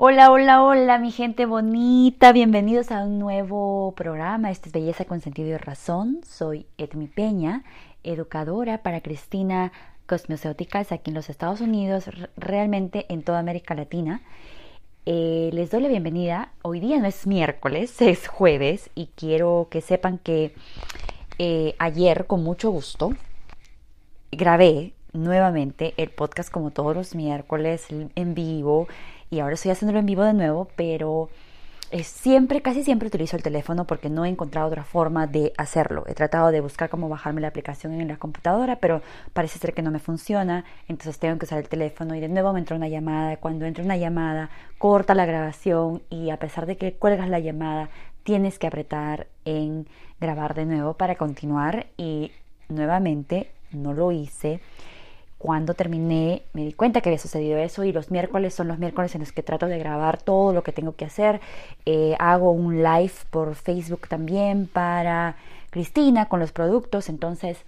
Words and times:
Hola, 0.00 0.30
hola, 0.30 0.62
hola, 0.62 0.98
mi 0.98 1.10
gente 1.10 1.44
bonita. 1.44 2.30
Bienvenidos 2.30 2.92
a 2.92 3.02
un 3.02 3.18
nuevo 3.18 3.94
programa. 3.96 4.52
Este 4.52 4.68
es 4.68 4.72
Belleza 4.72 5.04
con 5.06 5.20
Sentido 5.20 5.48
y 5.48 5.56
Razón. 5.56 6.20
Soy 6.24 6.66
Edmi 6.78 7.08
Peña, 7.08 7.64
educadora 8.04 8.84
para 8.84 9.00
Cristina 9.00 9.72
Cosmecéuticas 10.06 10.92
aquí 10.92 11.10
en 11.10 11.16
los 11.16 11.28
Estados 11.28 11.60
Unidos, 11.60 12.08
realmente 12.36 13.06
en 13.08 13.24
toda 13.24 13.40
América 13.40 13.74
Latina. 13.74 14.22
Eh, 15.04 15.50
les 15.52 15.72
doy 15.72 15.82
la 15.82 15.88
bienvenida. 15.88 16.52
Hoy 16.62 16.78
día 16.78 17.00
no 17.00 17.08
es 17.08 17.26
miércoles, 17.26 18.00
es 18.00 18.28
jueves 18.28 18.90
y 18.94 19.08
quiero 19.16 19.66
que 19.68 19.80
sepan 19.80 20.18
que 20.18 20.54
eh, 21.40 21.74
ayer, 21.80 22.28
con 22.28 22.44
mucho 22.44 22.70
gusto, 22.70 23.14
grabé 24.30 24.92
nuevamente 25.12 25.94
el 25.96 26.10
podcast 26.10 26.52
como 26.52 26.70
todos 26.70 26.94
los 26.94 27.16
miércoles 27.16 27.88
en 27.90 28.34
vivo 28.34 28.86
y 29.30 29.40
ahora 29.40 29.54
estoy 29.54 29.70
haciéndolo 29.70 29.98
en 29.98 30.06
vivo 30.06 30.24
de 30.24 30.34
nuevo, 30.34 30.68
pero 30.76 31.28
eh, 31.90 32.04
siempre, 32.04 32.60
casi 32.60 32.84
siempre 32.84 33.08
utilizo 33.08 33.36
el 33.36 33.42
teléfono 33.42 33.86
porque 33.86 34.10
no 34.10 34.26
he 34.26 34.28
encontrado 34.28 34.68
otra 34.68 34.84
forma 34.84 35.26
de 35.26 35.54
hacerlo. 35.56 36.04
He 36.06 36.14
tratado 36.14 36.50
de 36.50 36.60
buscar 36.60 36.90
cómo 36.90 37.08
bajarme 37.08 37.40
la 37.40 37.48
aplicación 37.48 37.98
en 37.98 38.08
la 38.08 38.18
computadora, 38.18 38.76
pero 38.76 39.00
parece 39.32 39.58
ser 39.58 39.72
que 39.72 39.80
no 39.80 39.90
me 39.90 39.98
funciona, 39.98 40.66
entonces 40.86 41.18
tengo 41.18 41.38
que 41.38 41.46
usar 41.46 41.58
el 41.58 41.68
teléfono 41.68 42.14
y 42.14 42.20
de 42.20 42.28
nuevo 42.28 42.52
me 42.52 42.58
entra 42.58 42.76
una 42.76 42.88
llamada. 42.88 43.38
Cuando 43.38 43.64
entra 43.64 43.84
una 43.84 43.96
llamada, 43.96 44.50
corta 44.76 45.14
la 45.14 45.24
grabación 45.24 46.02
y 46.10 46.28
a 46.28 46.38
pesar 46.38 46.66
de 46.66 46.76
que 46.76 46.92
cuelgas 46.92 47.30
la 47.30 47.38
llamada, 47.38 47.88
tienes 48.22 48.58
que 48.58 48.66
apretar 48.66 49.26
en 49.46 49.86
grabar 50.20 50.54
de 50.54 50.66
nuevo 50.66 50.92
para 50.94 51.14
continuar 51.14 51.86
y 51.96 52.32
nuevamente 52.68 53.50
no 53.72 53.94
lo 53.94 54.12
hice 54.12 54.60
cuando 55.38 55.74
terminé 55.74 56.42
me 56.52 56.64
di 56.64 56.72
cuenta 56.72 57.00
que 57.00 57.08
había 57.08 57.18
sucedido 57.18 57.58
eso 57.58 57.84
y 57.84 57.92
los 57.92 58.10
miércoles 58.10 58.54
son 58.54 58.68
los 58.68 58.78
miércoles 58.78 59.14
en 59.14 59.20
los 59.20 59.32
que 59.32 59.42
trato 59.42 59.66
de 59.66 59.78
grabar 59.78 60.20
todo 60.20 60.52
lo 60.52 60.62
que 60.62 60.72
tengo 60.72 60.96
que 60.96 61.04
hacer. 61.04 61.40
Eh, 61.86 62.16
hago 62.18 62.50
un 62.50 62.82
live 62.82 63.12
por 63.30 63.54
Facebook 63.54 64.08
también 64.08 64.66
para 64.66 65.36
Cristina 65.70 66.26
con 66.26 66.40
los 66.40 66.52
productos, 66.52 67.08
entonces 67.08 67.64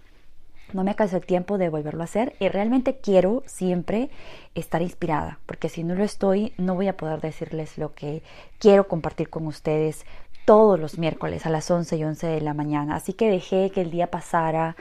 no 0.73 0.85
me 0.85 0.91
alcanzó 0.91 1.17
el 1.17 1.27
tiempo 1.27 1.59
de 1.59 1.69
volverlo 1.69 2.03
a 2.03 2.05
hacer 2.05 2.35
y 2.41 2.49
realmente 2.49 2.99
quiero 2.99 3.43
siempre 3.47 4.11
estar 4.55 4.83
inspirada, 4.83 5.39
porque 5.47 5.69
si 5.69 5.85
no 5.85 5.95
lo 5.95 6.05
estoy 6.05 6.53
no 6.59 6.75
voy 6.75 6.89
a 6.89 6.97
poder 6.97 7.21
decirles 7.21 7.79
lo 7.79 7.95
que 7.95 8.23
quiero 8.59 8.89
compartir 8.89 9.31
con 9.31 9.47
ustedes 9.47 10.05
todos 10.45 10.81
los 10.81 10.99
miércoles 10.99 11.47
a 11.47 11.51
las 11.51 11.71
11 11.71 11.97
y 11.97 12.05
11 12.05 12.27
de 12.27 12.41
la 12.41 12.55
mañana. 12.55 12.97
Así 12.97 13.13
que 13.13 13.31
dejé 13.31 13.71
que 13.71 13.83
el 13.83 13.91
día 13.91 14.11
pasara 14.11 14.75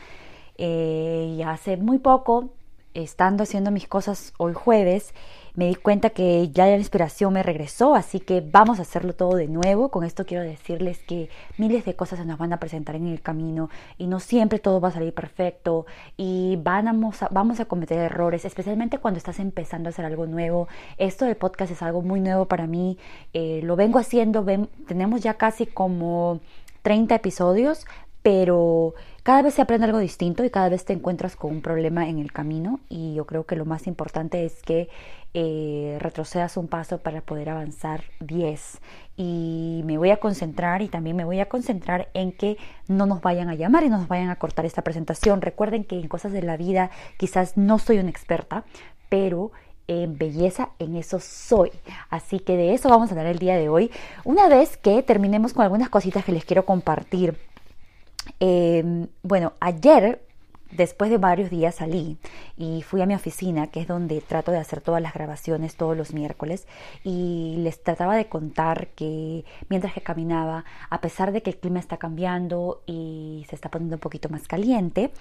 eh, 0.58 1.36
y 1.38 1.44
hace 1.44 1.78
muy 1.78 2.00
poco 2.00 2.50
estando 2.94 3.44
haciendo 3.44 3.72
mis 3.72 3.88
cosas 3.88 4.34
hoy 4.38 4.54
jueves, 4.54 5.14
me 5.56 5.68
di 5.68 5.76
cuenta 5.76 6.12
que 6.12 6.50
ya 6.50 6.68
la 6.68 6.78
inspiración 6.78 7.34
me 7.34 7.44
regresó, 7.44 7.96
así 7.96 8.20
que 8.20 8.42
vamos 8.42 8.80
a 8.80 8.84
hacerlo 8.84 9.14
todo 9.14 9.36
de 9.36 9.48
nuevo. 9.48 9.90
Con 9.90 10.06
esto 10.06 10.26
quiero 10.26 10.44
decirles 10.44 11.00
que 11.00 11.30
miles 11.58 11.84
de 11.86 11.96
cosas 11.96 12.20
se 12.20 12.26
nos 12.26 12.38
van 12.38 12.54
a 12.54 12.60
presentar 12.60 12.96
en 12.96 13.08
el 13.08 13.22
camino 13.22 13.70
y 13.98 14.08
no 14.08 14.20
siempre 14.20 14.60
todo 14.60 14.80
va 14.80 14.88
a 14.88 14.92
salir 14.92 15.14
perfecto 15.14 15.86
y 16.16 16.58
vamos 16.64 17.24
a, 17.24 17.28
vamos 17.30 17.60
a 17.60 17.66
cometer 17.66 18.00
errores, 18.00 18.46
especialmente 18.46 19.00
cuando 19.00 19.18
estás 19.18 19.40
empezando 19.40 19.90
a 19.90 19.92
hacer 19.92 20.06
algo 20.06 20.28
nuevo. 20.28 20.68
Esto 20.98 21.26
del 21.26 21.36
podcast 21.36 21.72
es 21.72 21.82
algo 21.82 22.02
muy 22.02 22.22
nuevo 22.22 22.46
para 22.46 22.68
mí, 22.68 22.98
eh, 23.34 23.60
lo 23.64 23.76
vengo 23.76 24.00
haciendo, 24.00 24.46
tenemos 24.88 25.22
ya 25.22 25.34
casi 25.34 25.66
como 25.66 26.40
30 26.84 27.16
episodios, 27.16 27.86
pero 28.30 28.94
cada 29.24 29.42
vez 29.42 29.56
se 29.56 29.64
aprende 29.64 29.86
algo 29.88 29.98
distinto 29.98 30.44
y 30.44 30.52
cada 30.52 30.70
vez 30.70 30.86
te 30.86 30.94
encuentras 30.94 31.36
con 31.36 31.50
un 31.50 31.62
problema 31.64 32.08
en 32.10 32.20
el 32.20 32.32
camino 32.32 32.80
y 32.88 33.16
yo 33.16 33.26
creo 33.26 33.48
que 33.48 33.56
lo 33.56 33.66
más 33.66 33.88
importante 33.88 34.46
es 34.46 34.62
que 34.62 34.88
eh, 35.34 35.98
retrocedas 36.00 36.56
un 36.56 36.68
paso 36.68 37.00
para 37.00 37.22
poder 37.22 37.50
avanzar 37.50 38.04
10 38.20 38.82
y 39.18 39.82
me 39.84 39.98
voy 39.98 40.12
a 40.12 40.18
concentrar 40.18 40.84
y 40.84 40.90
también 40.90 41.16
me 41.16 41.26
voy 41.26 41.40
a 41.40 41.50
concentrar 41.50 42.10
en 42.14 42.32
que 42.32 42.60
no 42.88 43.08
nos 43.08 43.20
vayan 43.22 43.50
a 43.50 43.56
llamar 43.56 43.84
y 43.84 43.90
no 43.90 43.98
nos 43.98 44.08
vayan 44.08 44.30
a 44.30 44.36
cortar 44.36 44.64
esta 44.64 44.84
presentación. 44.84 45.42
Recuerden 45.42 45.84
que 45.84 46.00
en 46.00 46.08
cosas 46.08 46.32
de 46.32 46.44
la 46.44 46.56
vida 46.56 46.92
quizás 47.18 47.58
no 47.58 47.80
soy 47.80 47.98
una 47.98 48.12
experta, 48.12 48.64
pero 49.10 49.52
en 49.90 50.20
belleza, 50.20 50.70
en 50.78 50.96
eso 50.96 51.20
soy. 51.20 51.72
Así 52.12 52.40
que 52.40 52.56
de 52.56 52.76
eso 52.76 52.90
vamos 52.90 53.10
a 53.10 53.14
hablar 53.14 53.26
el 53.26 53.40
día 53.40 53.58
de 53.58 53.70
hoy. 53.70 53.90
Una 54.24 54.48
vez 54.48 54.78
que 54.78 55.02
terminemos 55.02 55.54
con 55.54 55.64
algunas 55.64 55.90
cositas 55.90 56.24
que 56.24 56.32
les 56.32 56.46
quiero 56.46 56.64
compartir 56.64 57.36
Em, 58.40 59.08
bueno, 59.24 59.54
ayer, 59.60 60.22
después 60.72 61.10
de 61.10 61.18
varios 61.18 61.50
días, 61.50 61.76
salí 61.76 62.18
y 62.58 62.84
fui 62.84 63.02
a 63.02 63.06
mi 63.06 63.16
oficina, 63.16 63.68
que 63.68 63.82
es 63.82 63.88
donde 63.88 64.22
trato 64.22 64.52
de 64.52 64.60
hacer 64.60 64.82
todas 64.82 65.02
las 65.02 65.14
grabaciones 65.14 65.76
todos 65.76 65.98
los 65.98 66.14
miércoles, 66.14 66.68
y 67.04 67.56
les 67.60 67.84
trataba 67.84 68.16
de 68.16 68.28
contar 68.28 68.88
que 68.90 69.46
mientras 69.70 69.94
que 69.94 70.02
caminaba, 70.02 70.66
a 70.90 71.02
pesar 71.02 71.32
de 71.32 71.42
que 71.42 71.52
el 71.52 71.58
clima 71.58 71.80
está 71.80 71.98
cambiando 71.98 72.84
y 72.86 73.46
se 73.50 73.56
está 73.56 73.70
poniendo 73.70 73.96
un 73.96 74.02
poquito 74.02 74.30
más 74.30 74.48
caliente, 74.48 75.12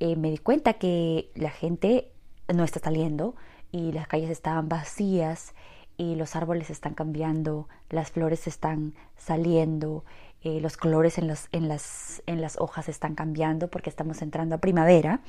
eh, 0.00 0.16
me 0.16 0.30
di 0.30 0.38
cuenta 0.38 0.74
que 0.74 1.30
la 1.34 1.50
gente 1.50 2.10
no 2.52 2.64
está 2.64 2.80
saliendo 2.80 3.34
y 3.72 3.92
las 3.92 4.06
calles 4.06 4.30
estaban 4.30 4.68
vacías 4.68 5.54
y 5.96 6.16
los 6.16 6.36
árboles 6.36 6.70
están 6.70 6.94
cambiando, 6.94 7.68
las 7.90 8.10
flores 8.10 8.46
están 8.46 8.94
saliendo 9.16 10.04
eh, 10.44 10.60
los 10.60 10.76
colores 10.76 11.16
en, 11.16 11.26
los, 11.26 11.48
en, 11.52 11.68
las, 11.68 12.22
en 12.26 12.42
las 12.42 12.58
hojas 12.58 12.90
están 12.90 13.14
cambiando 13.14 13.68
porque 13.68 13.88
estamos 13.88 14.20
entrando 14.20 14.54
a 14.54 14.58
primavera 14.58 15.20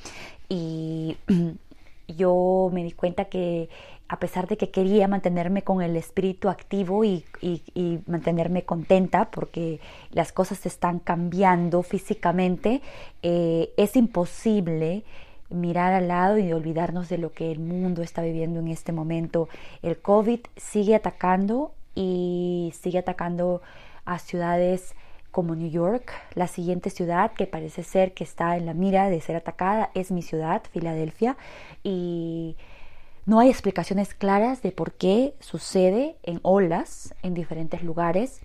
y 0.48 1.16
yo 2.08 2.70
me 2.70 2.84
di 2.84 2.92
cuenta 2.92 3.24
que 3.24 3.70
a 4.08 4.18
pesar 4.18 4.46
de 4.46 4.58
que 4.58 4.70
quería 4.70 5.08
mantenerme 5.08 5.62
con 5.62 5.80
el 5.80 5.96
espíritu 5.96 6.50
activo 6.50 7.02
y, 7.02 7.24
mantenerme 8.06 8.64
contenta 8.64 9.30
porque 9.30 9.80
las 10.10 10.32
cosas 10.32 10.66
están 10.66 10.98
cambiando 10.98 11.82
físicamente, 11.82 12.82
eh, 13.22 13.72
es 13.76 13.96
imposible 13.96 15.02
mirar 15.48 15.94
al 15.94 16.08
lado 16.08 16.38
y 16.38 16.52
olvidarnos 16.52 17.08
de 17.08 17.18
lo 17.18 17.32
que 17.32 17.50
el 17.50 17.58
mundo 17.58 18.02
está 18.02 18.22
viviendo 18.22 18.60
en 18.60 18.68
este 18.68 18.92
momento. 18.92 19.48
El 19.82 19.98
COVID 19.98 20.40
sigue 20.56 20.94
atacando 20.94 21.72
y 21.94 22.74
sigue 22.80 22.98
atacando 22.98 23.62
a 24.04 24.18
ciudades 24.18 24.94
como 25.36 25.54
New 25.54 25.68
York. 25.68 26.12
La 26.34 26.46
siguiente 26.46 26.88
ciudad 26.88 27.30
que 27.32 27.46
parece 27.46 27.82
ser 27.82 28.14
que 28.14 28.24
está 28.24 28.56
en 28.56 28.64
la 28.64 28.72
mira 28.72 29.10
de 29.10 29.20
ser 29.20 29.36
atacada 29.36 29.90
es 29.92 30.10
mi 30.10 30.22
ciudad, 30.22 30.62
Filadelfia, 30.72 31.36
y 31.84 32.56
no 33.26 33.38
hay 33.38 33.50
explicaciones 33.50 34.14
claras 34.14 34.62
de 34.62 34.72
por 34.72 34.92
qué 34.92 35.34
sucede 35.40 36.16
en 36.22 36.40
olas 36.40 37.14
en 37.22 37.34
diferentes 37.34 37.82
lugares, 37.82 38.40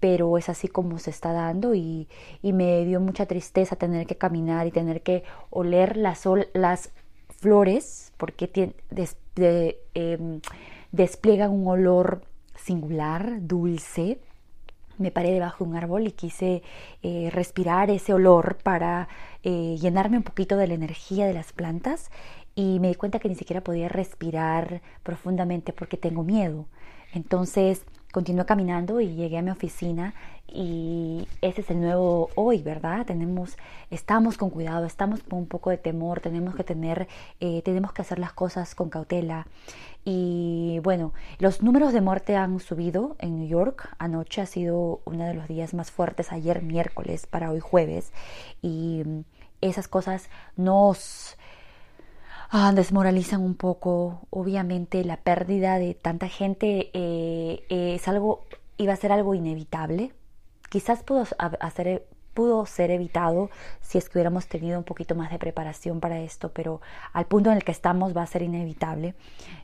pero 0.00 0.38
es 0.38 0.48
así 0.48 0.68
como 0.68 0.98
se 0.98 1.10
está 1.10 1.34
dando 1.34 1.74
y, 1.74 2.08
me 2.42 2.82
dio 2.86 2.98
mucha 2.98 3.26
tristeza 3.26 3.76
tener 3.76 4.06
que 4.06 4.16
caminar 4.16 4.66
y 4.66 4.70
tener 4.70 5.02
que 5.02 5.24
oler 5.50 5.98
las, 5.98 6.22
flores 7.28 8.14
porque 8.16 8.72
em, 9.94 10.40
despliegan 10.92 11.50
un 11.50 11.66
olor 11.68 12.22
singular, 12.54 13.36
dulce 13.42 14.18
me 15.02 15.10
paré 15.10 15.32
debajo 15.32 15.64
de 15.64 15.70
un 15.70 15.76
árbol 15.76 16.06
y 16.06 16.12
quise 16.12 16.62
eh, 17.02 17.28
respirar 17.32 17.90
ese 17.90 18.14
olor 18.14 18.56
para 18.62 19.08
eh, 19.42 19.76
llenarme 19.80 20.16
un 20.16 20.22
poquito 20.22 20.56
de 20.56 20.68
la 20.68 20.74
energía 20.74 21.26
de 21.26 21.34
las 21.34 21.52
plantas 21.52 22.10
y 22.54 22.80
me 22.80 22.88
di 22.88 22.94
cuenta 22.94 23.18
que 23.18 23.28
ni 23.28 23.34
siquiera 23.34 23.62
podía 23.62 23.88
respirar 23.88 24.82
profundamente 25.02 25.72
porque 25.72 25.96
tengo 25.96 26.22
miedo. 26.22 26.66
Entonces 27.12 27.84
continué 28.12 28.44
caminando 28.44 29.00
y 29.00 29.14
llegué 29.14 29.38
a 29.38 29.42
mi 29.42 29.50
oficina 29.50 30.14
y 30.46 31.26
ese 31.40 31.62
es 31.62 31.70
el 31.70 31.80
nuevo 31.80 32.28
hoy, 32.34 32.62
¿verdad? 32.62 33.06
Tenemos, 33.06 33.56
estamos 33.90 34.36
con 34.36 34.50
cuidado, 34.50 34.84
estamos 34.84 35.22
con 35.22 35.40
un 35.40 35.46
poco 35.46 35.70
de 35.70 35.78
temor, 35.78 36.20
tenemos 36.20 36.54
que 36.54 36.62
tener, 36.62 37.08
eh, 37.40 37.62
tenemos 37.64 37.92
que 37.92 38.02
hacer 38.02 38.18
las 38.18 38.34
cosas 38.34 38.74
con 38.74 38.90
cautela. 38.90 39.46
Y 40.04 40.80
bueno, 40.82 41.14
los 41.38 41.62
números 41.62 41.92
de 41.94 42.02
muerte 42.02 42.36
han 42.36 42.60
subido 42.60 43.16
en 43.18 43.38
New 43.38 43.48
York. 43.48 43.88
Anoche 43.98 44.42
ha 44.42 44.46
sido 44.46 45.00
uno 45.06 45.24
de 45.24 45.34
los 45.34 45.48
días 45.48 45.72
más 45.72 45.90
fuertes, 45.90 46.32
ayer 46.32 46.62
miércoles 46.62 47.26
para 47.26 47.50
hoy 47.50 47.60
jueves. 47.60 48.12
Y 48.60 49.02
mm, 49.06 49.20
esas 49.62 49.88
cosas 49.88 50.28
nos 50.56 51.38
ah, 52.52 52.72
desmoralizan 52.72 53.42
un 53.42 53.54
poco. 53.56 54.26
Obviamente 54.30 55.04
la 55.04 55.16
pérdida 55.16 55.78
de 55.78 55.94
tanta 55.94 56.28
gente 56.28 56.90
eh, 56.92 57.64
es 57.68 58.06
algo, 58.06 58.44
iba 58.76 58.92
a 58.92 58.96
ser 58.96 59.10
algo 59.10 59.34
inevitable. 59.34 60.12
Quizás 60.70 61.02
pudo 61.02 61.26
hacer, 61.60 62.06
pudo 62.34 62.64
ser 62.66 62.90
evitado 62.90 63.50
si 63.80 63.98
es 63.98 64.08
que 64.08 64.18
hubiéramos 64.18 64.46
tenido 64.46 64.78
un 64.78 64.84
poquito 64.84 65.14
más 65.14 65.30
de 65.30 65.38
preparación 65.38 66.00
para 66.00 66.20
esto, 66.20 66.50
pero 66.52 66.80
al 67.12 67.26
punto 67.26 67.50
en 67.50 67.56
el 67.56 67.64
que 67.64 67.72
estamos 67.72 68.16
va 68.16 68.22
a 68.22 68.26
ser 68.26 68.42
inevitable 68.42 69.14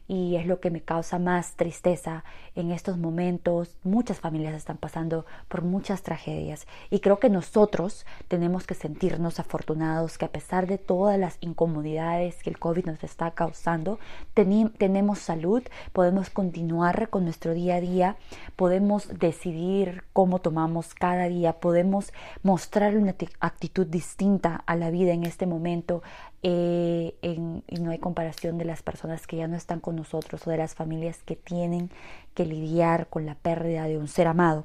y 0.07 0.37
es 0.37 0.47
lo 0.47 0.61
que 0.61 0.71
me 0.71 0.81
causa 0.81 1.19
más 1.19 1.53
tristeza 1.53 2.25
en 2.55 2.71
estos 2.71 2.99
momentos. 2.99 3.77
Muchas 3.85 4.21
familias 4.21 4.55
están 4.55 4.77
pasando 4.77 5.25
por 5.49 5.63
muchas 5.63 6.03
tragedias 6.03 6.67
y 6.91 7.01
creo 7.01 7.19
que 7.19 7.31
nosotros 7.31 8.05
tenemos 8.29 8.67
que 8.67 8.75
sentirnos 8.75 9.41
afortunados 9.41 10.19
que 10.19 10.25
a 10.25 10.33
pesar 10.33 10.67
de 10.67 10.79
todas 10.79 11.19
las 11.19 11.39
incomodidades 11.41 12.43
que 12.43 12.51
el 12.51 12.59
COVID 12.59 12.87
nos 12.87 13.05
está 13.05 13.31
causando, 13.31 13.99
tenemos 14.35 15.21
salud, 15.21 15.63
podemos 15.93 16.31
continuar 16.31 17.09
con 17.09 17.25
nuestro 17.25 17.55
día 17.55 17.77
a 17.77 17.81
día, 17.81 18.17
podemos 18.57 19.19
decidir 19.19 20.05
cómo 20.13 20.41
tomamos 20.41 20.95
cada 20.95 21.29
día, 21.29 21.61
podemos 21.61 22.13
mostrar 22.43 22.58
una 22.97 23.15
actitud 23.41 23.87
distinta 23.87 24.63
a 24.67 24.77
la 24.77 24.91
vida 24.91 25.13
en 25.13 25.25
este 25.25 25.47
momento, 25.47 26.03
eh, 26.43 27.15
y 27.23 27.81
no 27.81 27.91
hay 27.91 27.99
comparación 27.99 28.59
de 28.59 28.65
las 28.65 28.83
personas 28.83 29.27
que 29.27 29.37
ya 29.37 29.49
no 29.49 29.57
están 29.57 29.81
con 29.81 29.97
nosotros 29.97 30.47
o 30.47 30.51
de 30.51 30.57
las 30.57 30.75
familias 30.75 31.23
que 31.25 31.37
tienen 31.37 31.91
que 32.35 32.45
lidiar 32.45 33.09
con 33.09 33.27
la 33.27 33.35
pérdida 33.35 33.85
de 33.85 33.99
un 33.99 34.09
ser 34.09 34.27
amado. 34.27 34.65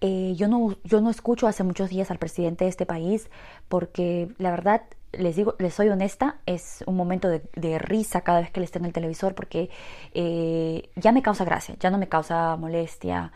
Eh, 0.00 0.34
yo, 0.36 0.48
no, 0.48 0.76
yo 0.84 1.00
no 1.00 1.10
escucho 1.10 1.46
hace 1.46 1.62
muchos 1.62 1.88
días 1.88 2.10
al 2.10 2.18
presidente 2.18 2.64
de 2.64 2.70
este 2.70 2.84
país 2.84 3.30
porque 3.68 4.28
la 4.38 4.50
verdad 4.50 4.82
les 5.12 5.36
digo, 5.36 5.54
les 5.60 5.72
soy 5.72 5.88
honesta, 5.88 6.40
es 6.44 6.82
un 6.86 6.96
momento 6.96 7.28
de, 7.28 7.78
risa 7.78 8.22
cada 8.22 8.40
vez 8.40 8.50
que 8.50 8.58
le 8.58 8.66
esté 8.66 8.80
en 8.80 8.86
el 8.86 8.92
televisor 8.92 9.36
porque 9.36 9.70
eh, 10.12 10.90
ya 10.96 11.12
me 11.12 11.22
causa 11.22 11.44
gracia, 11.44 11.76
ya 11.78 11.90
no 11.90 11.98
me 11.98 12.08
causa 12.08 12.56
molestia, 12.56 13.32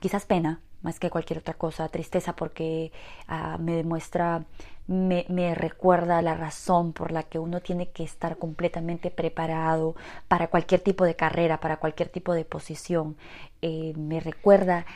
quizás 0.00 0.26
pena, 0.26 0.60
más 0.82 0.98
que 0.98 1.10
cualquier 1.10 1.40
otra 1.40 1.54
cosa, 1.54 1.88
tristeza 1.88 2.34
porque 2.34 2.92
ah, 3.28 3.58
me 3.58 3.76
demuestra, 3.76 4.44
me, 4.86 5.54
recuerda 5.54 6.22
la 6.22 6.34
razón 6.34 6.92
por 6.92 7.12
la 7.12 7.22
que 7.22 7.38
uno 7.38 7.60
tiene 7.60 7.90
que 7.90 8.02
estar 8.02 8.38
completamente 8.38 9.10
preparado 9.10 9.94
para 10.28 10.48
cualquier 10.48 10.80
tipo 10.80 11.04
de 11.04 11.16
carrera, 11.16 11.60
para 11.60 11.76
cualquier 11.76 12.08
tipo 12.08 12.34
de 12.34 12.44
posición. 12.44 13.16
Eh, 13.62 13.92
me 13.96 14.20
recuerda 14.20 14.86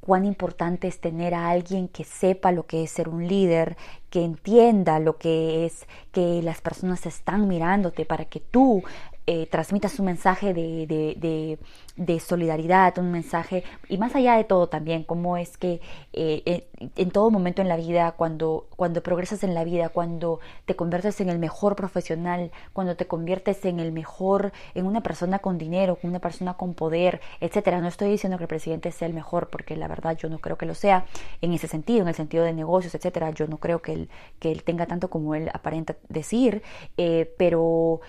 cuán 0.00 0.24
importante 0.24 0.86
es 0.86 1.00
tener 1.00 1.34
a 1.34 1.48
alguien 1.50 1.88
que 1.88 2.04
sepa 2.04 2.52
lo 2.52 2.66
que 2.66 2.84
es 2.84 2.90
ser 2.92 3.08
un 3.08 3.26
líder, 3.26 3.76
que 4.08 4.24
entienda 4.24 5.00
lo 5.00 5.18
que 5.18 5.66
es 5.66 5.86
que 6.12 6.42
las 6.42 6.60
personas 6.60 7.06
están 7.06 7.48
mirándote 7.48 8.04
para 8.04 8.24
que 8.24 8.40
tú 8.40 8.84
eh, 9.26 9.46
transmitas 9.46 9.98
un 9.98 10.06
mensaje 10.06 10.54
de, 10.54 10.86
de, 10.86 11.58
de, 11.96 12.20
solidaridad, 12.20 12.96
un 12.98 13.10
mensaje, 13.10 13.64
y 13.88 13.98
más 13.98 14.14
allá 14.14 14.36
de 14.36 14.44
todo 14.44 14.68
también, 14.68 15.04
cómo 15.04 15.36
es 15.36 15.56
que 15.56 15.80
eh, 16.12 16.68
en 16.94 17.10
todo 17.10 17.30
momento 17.30 17.62
en 17.62 17.68
la 17.68 17.76
vida, 17.76 18.12
cuando, 18.12 18.66
cuando 18.76 19.02
progresas 19.02 19.42
en 19.42 19.54
la 19.54 19.64
vida, 19.64 19.88
cuando 19.88 20.40
te 20.64 20.76
conviertes 20.76 21.20
en 21.20 21.28
el 21.28 21.38
mejor 21.38 21.76
profesional, 21.76 22.50
cuando 22.72 22.96
te 22.96 23.06
conviertes 23.06 23.64
en 23.64 23.80
el 23.80 23.92
mejor, 23.92 24.52
en 24.74 24.86
una 24.86 25.02
persona 25.02 25.38
con 25.38 25.58
dinero, 25.58 25.96
con 25.96 26.10
una 26.10 26.20
persona 26.20 26.54
con 26.54 26.74
poder, 26.74 27.20
etcétera. 27.40 27.80
No 27.80 27.88
estoy 27.88 28.10
diciendo 28.10 28.38
que 28.38 28.44
el 28.44 28.48
presidente 28.48 28.92
sea 28.92 29.08
el 29.08 29.14
mejor, 29.14 29.48
porque 29.48 29.76
la 29.76 29.88
verdad 29.88 30.16
yo 30.16 30.28
no 30.28 30.38
creo 30.38 30.56
que 30.56 30.66
lo 30.66 30.74
sea 30.74 31.06
en 31.40 31.52
ese 31.52 31.68
sentido, 31.68 32.02
en 32.02 32.08
el 32.08 32.14
sentido 32.14 32.44
de 32.44 32.52
negocios, 32.52 32.94
etcétera. 32.94 33.30
Yo 33.30 33.46
no 33.46 33.58
creo 33.58 33.82
que 33.82 33.92
él, 33.92 34.08
que 34.38 34.52
él 34.52 34.62
tenga 34.62 34.86
tanto 34.86 35.08
como 35.08 35.34
él 35.34 35.50
aparenta 35.52 35.96
decir, 36.08 36.62
eh, 36.96 37.34
pero 37.38 38.00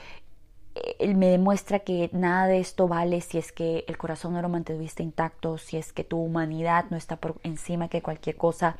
él 1.00 1.16
me 1.16 1.28
demuestra 1.28 1.80
que 1.80 2.10
nada 2.14 2.48
de 2.48 2.60
esto 2.60 2.88
vale 2.88 3.22
si 3.22 3.38
es 3.38 3.52
que 3.52 3.86
el 3.88 3.98
corazón 3.98 4.34
no 4.34 4.42
lo 4.42 4.50
mantuviste 4.50 5.04
intacto, 5.04 5.58
si 5.58 5.78
es 5.78 5.94
que 5.94 6.04
tu 6.04 6.18
humanidad 6.18 6.86
no 6.90 6.98
está 6.98 7.16
por 7.16 7.36
encima 7.44 7.90
que 7.90 8.02
cualquier 8.02 8.36
cosa. 8.36 8.78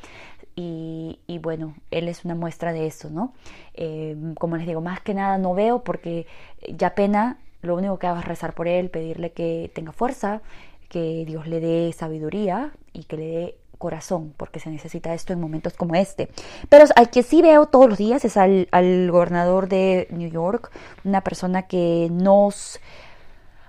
Y, 0.60 1.40
bueno, 1.44 1.76
él 1.92 2.08
es 2.08 2.26
una 2.26 2.34
muestra 2.34 2.74
de 2.74 2.88
eso, 2.88 3.12
¿no? 3.12 3.34
Eh, 3.76 4.16
como 4.40 4.58
les 4.58 4.66
digo, 4.66 4.82
más 4.82 5.00
que 5.02 5.14
nada 5.14 5.38
no 5.38 5.54
veo 5.54 5.84
porque 5.84 6.26
ya 6.68 6.96
pena, 6.96 7.38
lo 7.62 7.76
único 7.76 8.00
que 8.00 8.08
hago 8.08 8.20
es 8.20 8.26
rezar 8.26 8.54
por 8.54 8.68
él, 8.68 8.90
pedirle 8.90 9.32
que 9.32 9.70
tenga 9.76 9.92
fuerza, 9.92 10.42
que 10.90 11.26
Dios 11.26 11.48
le 11.48 11.60
dé 11.60 11.94
sabiduría 11.94 12.72
y 12.92 13.04
que 13.04 13.18
le 13.18 13.26
dé 13.26 13.58
corazón, 13.78 14.34
porque 14.38 14.60
se 14.60 14.70
necesita 14.70 15.14
esto 15.14 15.34
en 15.34 15.40
momentos 15.40 15.74
como 15.74 15.96
este. 15.96 16.30
Pero 16.70 16.86
al 16.96 17.10
que 17.10 17.24
sí 17.24 17.42
veo 17.42 17.68
todos 17.68 17.90
los 17.90 17.98
días 17.98 18.26
es 18.26 18.38
al, 18.38 18.68
gobernador 19.12 19.68
de 19.68 20.08
New 20.12 20.30
York, 20.30 20.72
una 21.04 21.22
persona 21.22 21.64
que 21.64 22.10
nos 22.12 22.80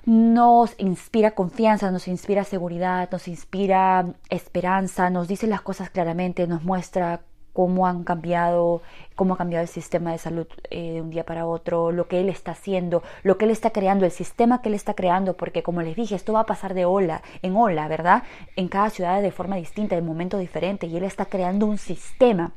nos 0.05 0.75
inspira 0.79 1.33
confianza, 1.33 1.91
nos 1.91 2.09
inspira 2.09 2.43
seguridad, 2.43 3.11
nos 3.13 3.29
inspira 3.29 4.07
esperanza, 4.31 5.11
nos 5.11 5.29
dice 5.29 5.47
las 5.47 5.61
cosas 5.61 5.91
claramente, 5.91 6.47
nos 6.47 6.63
muestra 6.65 7.21
cómo 7.59 7.89
han 7.89 8.05
cambiado, 8.05 8.83
cómo 9.17 9.35
ha 9.35 9.37
cambiado 9.37 9.63
el 9.65 9.69
sistema 9.69 10.13
de 10.13 10.19
salud 10.19 10.47
eh, 10.71 10.93
de 10.93 11.01
un 11.01 11.11
día 11.11 11.27
para 11.27 11.45
otro, 11.45 11.91
lo 11.91 12.07
que 12.07 12.21
él 12.21 12.29
está 12.29 12.53
haciendo, 12.53 13.03
lo 13.25 13.37
que 13.37 13.47
él 13.47 13.51
está 13.51 13.71
creando, 13.71 14.05
el 14.05 14.13
sistema 14.13 14.63
que 14.63 14.69
él 14.69 14.77
está 14.77 14.95
creando, 14.95 15.37
porque 15.37 15.65
como 15.65 15.83
les 15.83 15.97
dije, 15.97 16.15
esto 16.15 16.35
va 16.35 16.43
a 16.43 16.47
pasar 16.47 16.73
de 16.73 16.85
ola 16.85 17.21
en 17.43 17.57
ola, 17.57 17.89
¿verdad? 17.89 18.23
En 18.55 18.69
cada 18.69 18.91
ciudad 18.91 19.21
de 19.23 19.33
forma 19.33 19.57
distinta, 19.57 19.97
de 19.97 20.03
momento 20.03 20.39
diferente, 20.39 20.87
y 20.87 20.97
él 20.97 21.03
está 21.03 21.25
creando 21.25 21.67
un 21.67 21.79
sistema 21.79 22.53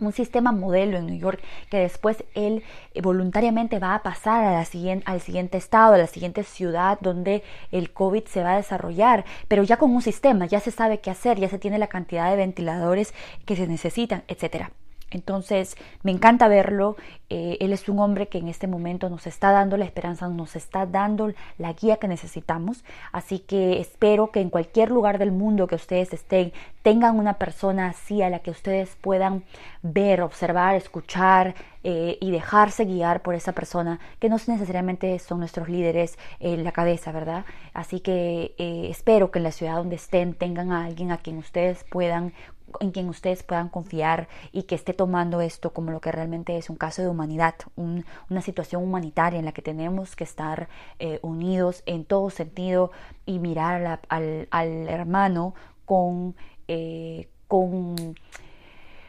un 0.00 0.12
sistema 0.12 0.52
modelo 0.52 0.98
en 0.98 1.06
New 1.06 1.18
York 1.18 1.40
que 1.70 1.78
después 1.78 2.24
él 2.34 2.62
eh, 2.94 3.00
voluntariamente 3.00 3.78
va 3.78 3.94
a 3.94 4.02
pasar 4.02 4.44
a 4.44 4.52
la 4.52 4.64
siguiente, 4.64 5.04
al 5.06 5.20
siguiente 5.20 5.58
estado, 5.58 5.94
a 5.94 5.98
la 5.98 6.06
siguiente 6.06 6.42
ciudad 6.44 6.98
donde 7.00 7.42
el 7.72 7.92
COVID 7.92 8.24
se 8.24 8.42
va 8.42 8.52
a 8.52 8.56
desarrollar, 8.56 9.24
pero 9.48 9.62
ya 9.62 9.76
con 9.76 9.94
un 9.94 10.02
sistema, 10.02 10.46
ya 10.46 10.60
se 10.60 10.70
sabe 10.70 11.00
qué 11.00 11.10
hacer, 11.10 11.38
ya 11.38 11.48
se 11.48 11.58
tiene 11.58 11.78
la 11.78 11.88
cantidad 11.88 12.30
de 12.30 12.36
ventiladores 12.36 13.14
que 13.44 13.56
se 13.56 13.66
necesitan, 13.66 14.22
etcétera. 14.28 14.70
Entonces, 15.10 15.76
me 16.02 16.10
encanta 16.10 16.48
verlo. 16.48 16.96
Eh, 17.28 17.58
él 17.60 17.72
es 17.72 17.88
un 17.88 17.98
hombre 18.00 18.28
que 18.28 18.38
en 18.38 18.48
este 18.48 18.66
momento 18.66 19.08
nos 19.08 19.26
está 19.26 19.50
dando 19.52 19.76
la 19.76 19.84
esperanza, 19.84 20.28
nos 20.28 20.56
está 20.56 20.86
dando 20.86 21.32
la 21.58 21.72
guía 21.72 21.96
que 21.96 22.08
necesitamos. 22.08 22.84
Así 23.12 23.38
que 23.38 23.80
espero 23.80 24.30
que 24.30 24.40
en 24.40 24.50
cualquier 24.50 24.90
lugar 24.90 25.18
del 25.18 25.32
mundo 25.32 25.66
que 25.66 25.76
ustedes 25.76 26.12
estén, 26.12 26.52
tengan 26.82 27.18
una 27.18 27.34
persona 27.34 27.88
así 27.88 28.22
a 28.22 28.30
la 28.30 28.40
que 28.40 28.50
ustedes 28.50 28.96
puedan 29.00 29.44
ver, 29.82 30.22
observar, 30.22 30.74
escuchar 30.76 31.54
eh, 31.82 32.18
y 32.20 32.30
dejarse 32.30 32.84
guiar 32.84 33.22
por 33.22 33.34
esa 33.34 33.52
persona, 33.52 34.00
que 34.18 34.28
no 34.28 34.36
necesariamente 34.46 35.18
son 35.18 35.38
nuestros 35.38 35.68
líderes 35.68 36.18
en 36.40 36.64
la 36.64 36.72
cabeza, 36.72 37.12
¿verdad? 37.12 37.44
Así 37.74 38.00
que 38.00 38.54
eh, 38.58 38.88
espero 38.90 39.30
que 39.30 39.38
en 39.38 39.44
la 39.44 39.52
ciudad 39.52 39.76
donde 39.76 39.96
estén 39.96 40.34
tengan 40.34 40.72
a 40.72 40.84
alguien 40.84 41.12
a 41.12 41.18
quien 41.18 41.38
ustedes 41.38 41.84
puedan 41.84 42.32
en 42.80 42.90
quien 42.90 43.08
ustedes 43.08 43.42
puedan 43.42 43.68
confiar 43.68 44.28
y 44.52 44.64
que 44.64 44.74
esté 44.74 44.92
tomando 44.92 45.40
esto 45.40 45.72
como 45.72 45.90
lo 45.90 46.00
que 46.00 46.12
realmente 46.12 46.56
es 46.56 46.70
un 46.70 46.76
caso 46.76 47.02
de 47.02 47.08
humanidad, 47.08 47.54
una 47.76 48.40
situación 48.42 48.82
humanitaria 48.82 49.38
en 49.38 49.44
la 49.44 49.52
que 49.52 49.62
tenemos 49.62 50.16
que 50.16 50.24
estar 50.24 50.68
eh, 50.98 51.18
unidos 51.22 51.82
en 51.86 52.04
todo 52.04 52.30
sentido 52.30 52.90
y 53.24 53.38
mirar 53.38 54.00
al, 54.08 54.88
hermano 54.88 55.54
con, 55.84 56.34
eh, 56.68 57.28
con 57.48 58.14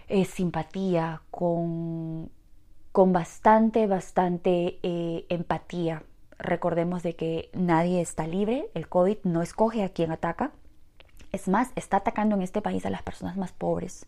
eh, 0.08 0.26
simpatía, 0.26 1.22
con, 1.32 2.30
con 2.92 3.14
bastante, 3.14 3.88
bastante 3.88 4.80
empatía. 5.30 6.04
Recordemos 6.40 7.02
de 7.02 7.16
que 7.16 7.50
nadie 7.54 8.00
está 8.00 8.28
libre, 8.28 8.70
el 8.76 8.88
COVID 8.88 9.18
no 9.24 9.42
escoge 9.42 9.84
a 9.84 9.90
quien 9.90 10.12
ataca, 10.12 10.52
es 11.38 11.48
más, 11.48 11.72
está 11.76 11.98
atacando 11.98 12.36
en 12.36 12.42
este 12.42 12.62
país 12.62 12.86
a 12.86 12.90
las 12.90 13.04
personas 13.04 13.38
más 13.38 13.52
pobres, 13.52 14.06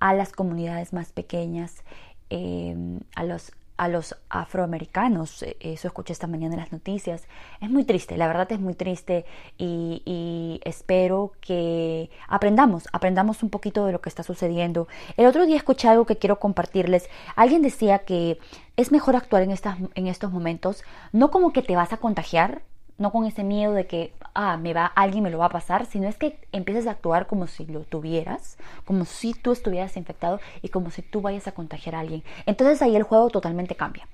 a 0.00 0.12
las 0.14 0.32
comunidades 0.32 0.92
más 0.92 1.12
pequeñas, 1.12 1.84
em, 2.28 3.00
a 3.14 3.24
los 3.24 3.52
a 3.78 3.88
los 3.88 4.14
afroamericanos. 4.28 5.44
Eso 5.58 5.88
escuché 5.88 6.12
esta 6.12 6.28
mañana 6.28 6.54
en 6.54 6.60
las 6.60 6.72
noticias. 6.72 7.26
Es 7.60 7.68
muy 7.68 7.84
triste, 7.84 8.16
la 8.16 8.28
verdad 8.28 8.52
es 8.52 8.60
muy 8.60 8.74
triste 8.74 9.24
y, 9.58 10.02
y, 10.04 10.60
espero 10.64 11.32
que 11.40 12.10
aprendamos, 12.28 12.86
aprendamos 12.92 13.42
un 13.42 13.50
poquito 13.50 13.84
de 13.86 13.92
lo 13.92 14.00
que 14.00 14.08
está 14.08 14.22
sucediendo. 14.22 14.86
El 15.16 15.26
otro 15.26 15.46
día 15.46 15.56
escuché 15.56 15.88
algo 15.88 16.06
que 16.06 16.16
quiero 16.16 16.38
compartirles. 16.38 17.08
Alguien 17.34 17.62
decía 17.62 18.00
que 18.00 18.38
es 18.76 18.92
mejor 18.92 19.16
actuar 19.16 19.42
en, 19.42 19.50
estas, 19.50 19.78
en 19.94 20.06
estos 20.06 20.30
momentos, 20.30 20.84
no 21.12 21.30
como 21.30 21.52
que 21.52 21.62
te 21.62 21.74
vas 21.74 21.92
a 21.92 21.96
contagiar, 21.96 22.62
no 23.02 23.12
con 23.12 23.26
ese 23.26 23.44
miedo 23.44 23.72
de 23.74 23.86
que, 23.86 24.14
ah, 24.32 24.56
me 24.56 24.72
va, 24.72 24.86
alguien 24.86 25.24
me 25.24 25.30
lo 25.30 25.38
va 25.38 25.46
a 25.46 25.50
pasar, 25.50 25.84
sino 25.84 26.08
es 26.08 26.16
que 26.16 26.38
empieces 26.52 26.86
a 26.86 26.92
actuar 26.92 27.26
como 27.26 27.46
si 27.46 27.66
lo 27.66 27.80
tuvieras, 27.80 28.56
como 28.86 29.04
si 29.04 29.34
tú 29.34 29.52
estuvieras 29.52 29.96
infectado 29.96 30.40
y 30.62 30.68
como 30.68 30.90
si 30.90 31.02
tú 31.02 31.20
vayas 31.20 31.46
a 31.48 31.52
contagiar 31.52 31.96
a 31.96 32.00
alguien. 32.00 32.22
Entonces 32.46 32.80
ahí 32.80 32.96
el 32.96 33.02
juego 33.02 33.28
totalmente 33.28 33.74
cambia, 33.74 34.08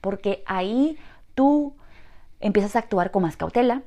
porque 0.00 0.42
ahí 0.46 0.96
tú 1.34 1.74
empiezas 2.40 2.76
a 2.76 2.78
actuar 2.78 3.10
con 3.10 3.24
más 3.24 3.36
cautela, 3.36 3.82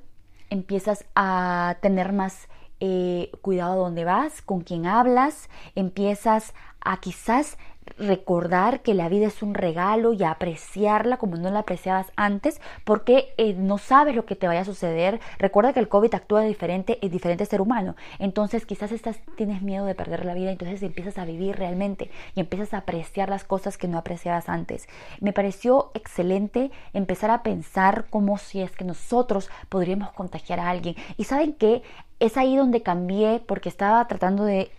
empiezas 0.50 1.05
a 1.15 1.77
tener 1.81 2.12
más 2.12 2.48
eh, 2.82 3.32
cuidado 3.42 3.82
donde 3.82 4.04
vas, 4.04 4.42
con 4.42 4.62
quién 4.62 4.86
hablas, 4.86 5.50
empiezas 5.76 6.54
a 6.84 6.98
quizás 6.98 7.58
recordar 7.98 8.82
que 8.82 8.94
la 8.94 9.10
vida 9.10 9.28
es 9.28 9.44
un 9.44 9.54
regalo 9.54 10.14
y 10.14 10.24
apreciarla 10.24 11.18
como 11.18 11.36
no 11.36 11.50
la 11.52 11.60
apreciabas 11.60 12.12
antes, 12.16 12.62
porque 12.84 13.34
eh, 13.38 13.54
no 13.54 13.78
sabes 13.78 14.16
lo 14.16 14.26
que 14.26 14.36
te 14.36 14.48
vaya 14.48 14.62
a 14.62 14.66
suceder. 14.66 15.20
Recuerda 15.38 15.74
que 15.74 15.80
el 15.80 15.90
COVID 15.90 16.14
actúa 16.14 16.42
diferente 16.42 17.00
en 17.02 17.12
diferente 17.12 17.46
ser 17.46 17.62
humano. 17.62 17.96
Entonces 18.20 18.66
quizás 18.66 18.92
estás, 18.92 19.20
tienes 19.36 19.62
miedo 19.62 19.86
de 19.86 19.96
perder 19.96 20.26
la 20.26 20.34
vida, 20.34 20.52
entonces 20.52 20.82
empiezas 20.84 21.18
a 21.18 21.26
vivir 21.26 21.56
realmente 21.58 22.10
y 22.36 22.40
empiezas 22.40 22.74
a 22.74 22.80
apreciar 22.80 23.30
las 23.30 23.44
cosas 23.44 23.78
que 23.78 23.88
no 23.88 23.98
apreciabas 23.98 24.50
antes. 24.50 24.88
Me 25.20 25.34
pareció 25.34 25.92
excelente 25.94 26.72
empezar 26.94 27.30
a 27.32 27.44
pensar 27.44 28.06
como 28.10 28.38
si 28.38 28.62
es 28.62 28.72
que 28.72 28.86
nosotros 28.86 29.50
podríamos 29.70 30.12
contagiar 30.12 30.60
a 30.60 30.70
alguien. 30.70 30.96
Y 31.18 31.26
saben 31.26 31.54
que 31.54 31.84
es 32.22 32.38
ahí 32.38 32.56
donde 32.56 32.84
cambié 32.84 33.42
porque 33.44 33.68
estaba 33.68 34.08
tratando 34.08 34.46
de, 34.46 34.72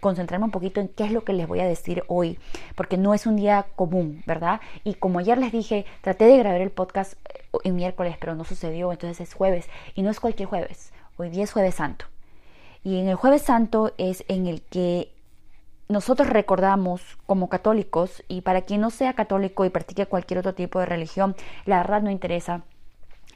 concentrarme 0.00 0.46
un 0.46 0.50
poquito 0.50 0.80
en 0.80 0.88
qué 0.88 1.04
es 1.04 1.12
lo 1.12 1.22
que 1.22 1.34
les 1.34 1.46
voy 1.46 1.60
a 1.60 1.66
decir 1.66 2.04
hoy, 2.08 2.38
porque 2.74 2.96
no 2.96 3.12
es 3.12 3.26
un 3.26 3.36
día 3.36 3.66
común, 3.76 4.22
¿verdad? 4.26 4.62
Y 4.82 4.94
como 4.94 5.18
ayer 5.18 5.36
les 5.36 5.52
dije, 5.52 5.84
traté 6.00 6.24
de 6.24 6.38
grabar 6.38 6.62
el 6.62 6.70
podcast 6.70 7.14
eh, 7.28 7.42
en 7.64 7.76
miércoles, 7.76 8.16
pero 8.18 8.34
no 8.34 8.44
sucedió, 8.44 8.90
entonces 8.92 9.20
es 9.20 9.34
jueves, 9.34 9.68
y 9.94 10.00
no 10.00 10.10
es 10.10 10.20
cualquier 10.20 10.48
jueves, 10.48 10.94
hoy 11.18 11.28
día 11.28 11.44
es 11.44 11.52
jueves 11.52 11.74
santo. 11.74 12.06
Y 12.82 12.98
en 12.98 13.08
el 13.08 13.16
jueves 13.16 13.42
santo 13.42 13.92
es 13.98 14.24
en 14.28 14.46
el 14.46 14.62
que 14.62 15.12
nosotros 15.90 16.30
recordamos 16.30 17.02
como 17.26 17.50
católicos, 17.50 18.24
y 18.26 18.40
para 18.40 18.62
quien 18.62 18.80
no 18.80 18.88
sea 18.88 19.12
católico 19.12 19.66
y 19.66 19.70
practique 19.70 20.06
cualquier 20.06 20.38
otro 20.38 20.54
tipo 20.54 20.80
de 20.80 20.86
religión, 20.86 21.36
la 21.66 21.76
verdad 21.76 22.00
no 22.00 22.10
interesa, 22.10 22.62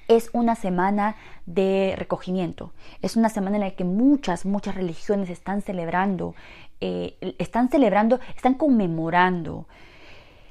es 0.09 0.31
una 0.33 0.55
semana 0.55 1.17
de 1.47 1.95
recogimiento, 1.97 2.73
es 3.03 3.17
una 3.17 3.29
semana 3.29 3.57
en 3.57 3.63
la 3.63 3.71
que 3.73 3.85
muchas, 3.85 4.47
muchas 4.47 4.75
religiones 4.75 5.31
están 5.31 5.63
celebrando, 5.63 6.35
eh, 6.81 7.17
están 7.39 7.69
celebrando, 7.69 8.19
están 8.35 8.55
conmemorando 8.55 9.69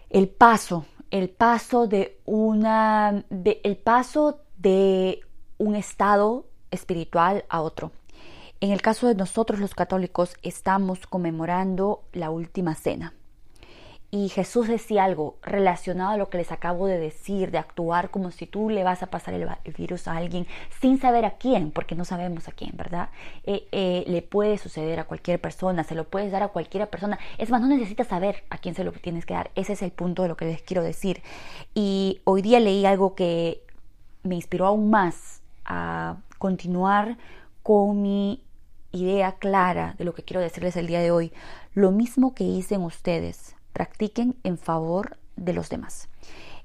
el 0.10 0.30
paso, 0.30 0.86
el 1.12 1.30
paso 1.30 1.88
de 1.88 2.20
una, 2.26 3.24
el 3.30 3.78
paso 3.78 4.42
de 4.58 5.22
un 5.58 5.76
estado 5.76 6.46
espiritual 6.72 7.46
a 7.50 7.62
otro. 7.62 7.92
En 8.60 8.72
el 8.72 8.82
caso 8.82 9.08
de 9.08 9.16
nosotros 9.16 9.60
los 9.60 9.76
católicos 9.76 10.36
estamos 10.42 11.06
conmemorando 11.08 12.04
la 12.14 12.30
última 12.30 12.76
cena. 12.76 13.14
Y 14.10 14.30
Jesús 14.30 14.70
decía 14.70 15.04
algo 15.04 15.36
relacionado 15.42 16.12
a 16.12 16.18
lo 16.18 16.30
que 16.30 16.38
les 16.38 16.54
acabo 16.54 16.88
de 16.88 16.98
decir, 16.98 17.52
de 17.52 17.58
actuar 17.58 18.10
como 18.10 18.32
si 18.32 18.46
tú 18.46 18.70
le 18.70 18.86
vas 18.86 19.04
a 19.04 19.08
pasar 19.08 19.34
el, 19.34 19.50
virus 19.78 20.08
a 20.08 20.16
alguien 20.16 20.48
sin 20.80 20.98
saber 20.98 21.26
a 21.26 21.32
quién, 21.32 21.72
porque 21.72 21.94
no 21.94 22.06
sabemos 22.06 22.48
a 22.48 22.54
quién, 22.54 22.72
¿verdad? 22.78 23.10
Eh, 23.44 23.68
eh, 23.74 24.06
le 24.08 24.22
puede 24.22 24.58
suceder 24.58 25.02
a 25.02 25.04
cualquier 25.04 25.42
persona, 25.42 25.84
se 25.84 25.94
lo 25.94 26.06
puedes 26.06 26.32
dar 26.32 26.42
a 26.42 26.48
cualquier 26.48 26.90
persona. 26.90 27.20
Es 27.38 27.50
más, 27.50 27.60
no 27.60 27.68
necesitas 27.68 28.08
saber 28.08 28.46
a 28.50 28.58
quién 28.60 28.76
se 28.76 28.86
lo 28.86 28.94
tienes 28.94 29.26
que 29.26 29.34
dar. 29.34 29.52
Ese 29.56 29.74
es 29.74 29.82
el 29.82 29.92
punto 29.92 30.22
de 30.22 30.30
lo 30.30 30.38
que 30.38 30.46
les 30.46 30.62
quiero 30.62 30.84
decir. 30.84 31.22
Y 31.76 32.22
hoy 32.24 32.42
día 32.42 32.62
leí 32.62 32.86
algo 32.86 33.14
que 33.14 33.62
me 34.24 34.36
inspiró 34.36 34.68
aún 34.68 34.90
más 34.90 35.42
a 35.66 36.16
continuar 36.38 37.18
con 37.62 38.02
mi 38.02 38.42
idea 38.94 39.34
clara 39.34 39.96
de 39.98 40.06
lo 40.06 40.14
que 40.14 40.24
quiero 40.24 40.40
decirles 40.40 40.78
el 40.78 40.88
día 40.88 41.02
de 41.02 41.12
hoy. 41.12 41.34
Lo 41.74 41.92
mismo 41.92 42.34
que 42.34 42.46
hice 42.46 42.78
ustedes 42.78 43.57
practiquen 43.78 44.36
en 44.44 44.58
favor 44.58 45.18
de 45.36 45.54
los 45.54 45.70
demás. 45.70 46.10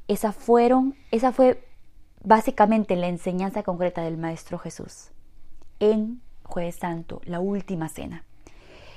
Esa, 0.08 0.32
fueron, 0.32 0.94
esa 1.10 1.30
fue 1.30 1.62
básicamente 2.24 2.96
la 2.96 3.08
enseñanza 3.08 3.62
concreta 3.62 4.00
del 4.00 4.16
Maestro 4.16 4.58
Jesús 4.58 5.10
en 5.78 6.22
Jueves 6.42 6.76
Santo, 6.76 7.20
la 7.26 7.38
última 7.38 7.90
cena. 7.90 8.24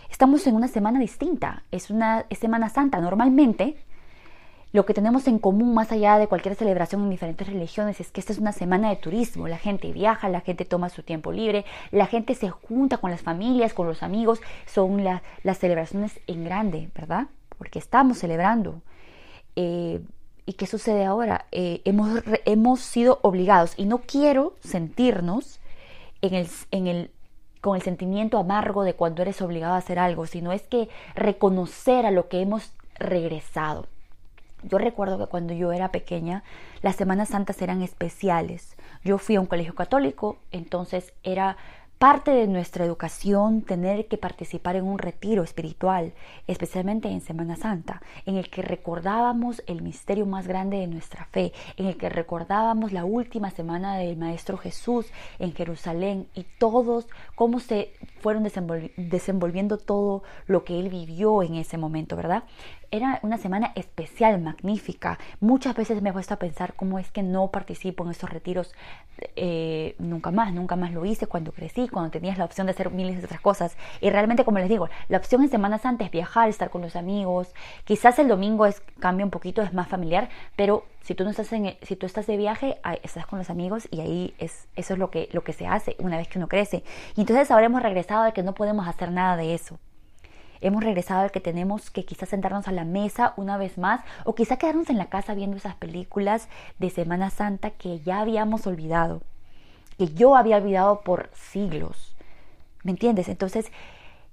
Estamos 0.09 0.47
en 0.47 0.55
una 0.55 0.69
semana 0.69 0.97
distinta, 0.97 1.63
es 1.71 1.89
una 1.89 2.25
Semana 2.31 2.69
Santa. 2.69 3.01
Normalmente, 3.01 3.83
lo 4.71 4.85
que 4.85 4.93
tenemos 4.93 5.27
en 5.27 5.37
común 5.37 5.73
más 5.73 5.91
allá 5.91 6.17
de 6.17 6.27
cualquier 6.27 6.55
celebración 6.55 7.03
en 7.03 7.09
diferentes 7.09 7.47
religiones 7.47 7.99
es 7.99 8.11
que 8.11 8.21
esta 8.21 8.31
es 8.31 8.39
una 8.39 8.53
semana 8.53 8.91
de 8.91 8.95
turismo. 8.95 9.49
La 9.49 9.57
gente 9.57 9.91
viaja, 9.91 10.29
la 10.29 10.39
gente 10.39 10.63
toma 10.63 10.87
su 10.87 11.03
tiempo 11.03 11.33
libre, 11.33 11.65
la 11.91 12.05
gente 12.05 12.33
se 12.33 12.49
junta 12.49 12.97
con 12.97 13.11
las 13.11 13.23
familias, 13.23 13.73
con 13.73 13.87
los 13.87 14.03
amigos. 14.03 14.39
Son 14.67 15.03
las 15.03 15.57
celebraciones 15.57 16.17
en 16.27 16.45
grande, 16.45 16.89
¿verdad? 16.95 17.27
Porque 17.57 17.79
estamos 17.79 18.17
celebrando. 18.19 18.81
Eh, 19.55 20.01
¿Y 20.45 20.53
qué 20.53 20.67
sucede 20.67 21.05
ahora? 21.05 21.45
Eh, 21.51 21.81
hemos, 21.85 22.21
hemos 22.45 22.79
sido 22.81 23.19
obligados 23.23 23.73
y 23.77 23.85
no 23.85 23.99
quiero 23.99 24.55
sentirnos 24.59 25.59
en 26.21 26.35
el, 26.35 26.47
en 26.71 26.87
el, 26.87 27.11
con 27.61 27.75
el 27.75 27.81
sentimiento 27.81 28.37
amargo 28.37 28.83
de 28.83 28.93
cuando 28.93 29.23
eres 29.23 29.41
obligado 29.41 29.73
a 29.73 29.77
hacer 29.77 29.97
algo, 29.97 30.27
sino 30.27 30.51
es 30.51 30.61
que 30.63 30.87
reconocer 31.15 32.05
a 32.05 32.11
lo 32.11 32.27
que 32.27 32.41
hemos 32.41 32.73
regresado. 32.99 33.87
Yo 34.63 34.77
recuerdo 34.77 35.17
que 35.17 35.27
cuando 35.27 35.53
yo 35.53 35.71
era 35.71 35.91
pequeña, 35.91 36.43
las 36.81 36.95
Semanas 36.95 37.29
Santas 37.29 37.61
eran 37.61 37.81
especiales. 37.81 38.75
Yo 39.03 39.17
fui 39.17 39.35
a 39.35 39.41
un 39.41 39.45
colegio 39.45 39.75
católico, 39.75 40.37
entonces 40.51 41.13
era 41.23 41.57
parte 41.97 42.31
de 42.31 42.47
nuestra 42.47 42.85
educación 42.85 43.61
tener 43.61 44.07
que 44.07 44.17
participar 44.17 44.75
en 44.75 44.85
un 44.85 44.99
retiro 44.99 45.43
espiritual, 45.43 46.13
especialmente 46.45 47.07
en 47.07 47.21
Semana 47.21 47.55
Santa, 47.55 48.01
en 48.25 48.35
el 48.35 48.49
que 48.49 48.61
recordábamos 48.61 49.63
el 49.65 49.81
misterio 49.81 50.25
más 50.25 50.47
grande 50.47 50.77
de 50.77 50.87
nuestra 50.87 51.25
fe, 51.25 51.53
en 51.77 51.85
el 51.85 51.97
que 51.97 52.09
recordábamos 52.09 52.91
la 52.91 53.05
última 53.05 53.49
semana 53.49 53.97
del 53.97 54.17
Maestro 54.17 54.57
Jesús 54.57 55.07
en 55.39 55.53
Jerusalén 55.53 56.27
y 56.35 56.43
todos 56.59 57.07
cómo 57.35 57.59
se 57.59 57.93
fueron 58.19 58.43
desenvolviendo 58.97 59.77
todo 59.77 60.23
lo 60.47 60.63
que 60.63 60.79
él 60.79 60.89
vivió 60.89 61.43
en 61.43 61.55
ese 61.55 61.77
momento, 61.77 62.15
¿verdad? 62.15 62.43
Era 62.95 63.19
una 63.23 63.37
semana 63.37 63.73
especial, 63.75 64.39
magnífica. 64.39 65.19
Muchas 65.41 65.75
veces 65.75 66.01
me 66.01 66.11
he 66.11 66.13
puesto 66.13 66.33
a 66.33 66.37
pensar 66.37 66.75
cómo 66.75 66.97
es 66.97 67.11
que 67.11 67.23
no 67.23 67.51
participo 67.51 68.05
en 68.05 68.11
esos 68.11 68.29
retiros 68.29 68.73
eh, 69.35 69.95
nunca 69.99 70.31
más, 70.31 70.53
nunca 70.53 70.77
más 70.77 70.93
lo 70.93 71.03
hice 71.03 71.27
cuando 71.27 71.51
crecí, 71.51 71.89
cuando 71.89 72.09
tenías 72.09 72.37
la 72.37 72.45
opción 72.45 72.67
de 72.67 72.71
hacer 72.71 72.91
miles 72.91 73.17
de 73.17 73.25
otras 73.25 73.41
cosas. 73.41 73.75
Y 73.99 74.11
realmente, 74.11 74.45
como 74.45 74.59
les 74.59 74.69
digo, 74.69 74.87
la 75.09 75.17
opción 75.17 75.41
en 75.41 75.49
Semana 75.49 75.77
Santa 75.77 76.05
es 76.05 76.11
viajar, 76.11 76.47
estar 76.47 76.69
con 76.69 76.83
los 76.83 76.95
amigos. 76.95 77.53
Quizás 77.83 78.17
el 78.17 78.29
domingo 78.29 78.65
es, 78.65 78.81
cambia 79.01 79.25
un 79.25 79.31
poquito, 79.31 79.61
es 79.61 79.73
más 79.73 79.89
familiar, 79.89 80.29
pero 80.55 80.85
si 81.01 81.15
tú 81.15 81.25
no 81.25 81.31
estás 81.31 81.51
en, 81.51 81.75
si 81.81 81.97
tú 81.97 82.05
estás 82.05 82.27
de 82.27 82.37
viaje, 82.37 82.79
estás 83.03 83.25
con 83.25 83.39
los 83.39 83.49
amigos 83.49 83.89
y 83.91 83.99
ahí 83.99 84.33
es, 84.39 84.69
eso 84.77 84.93
es 84.93 84.99
lo 84.99 85.11
que, 85.11 85.27
lo 85.33 85.43
que 85.43 85.51
se 85.51 85.67
hace 85.67 85.97
una 85.99 86.15
vez 86.15 86.29
que 86.29 86.37
uno 86.37 86.47
crece. 86.47 86.85
Y 87.17 87.21
entonces 87.21 87.51
habremos 87.51 87.83
regresado 87.83 88.23
a 88.23 88.31
que 88.31 88.41
no 88.41 88.53
podemos 88.53 88.87
hacer 88.87 89.11
nada 89.11 89.35
de 89.35 89.53
eso. 89.53 89.79
Hemos 90.65 90.83
regresado 90.83 91.21
al 91.21 91.31
que 91.31 91.41
tenemos 91.41 91.91
que 91.91 92.05
quizás 92.05 92.29
sentarnos 92.29 92.67
a 92.67 92.71
la 92.71 92.85
mesa 92.85 93.35
una 93.37 93.55
vez 93.55 93.77
más 93.77 94.01
o 94.23 94.33
quizás 94.33 94.57
quedarnos 94.57 94.89
en 94.89 94.97
la 94.97 95.09
casa 95.09 95.35
viendo 95.35 95.57
esas 95.57 95.75
películas 95.75 96.49
de 96.79 96.89
Semana 96.89 97.29
Santa 97.29 97.69
que 97.69 97.99
ya 97.99 98.19
habíamos 98.19 98.65
olvidado, 98.65 99.21
que 99.99 100.07
yo 100.07 100.35
había 100.35 100.57
olvidado 100.57 101.01
por 101.01 101.29
siglos. 101.35 102.15
¿Me 102.81 102.89
entiendes? 102.89 103.29
Entonces 103.29 103.71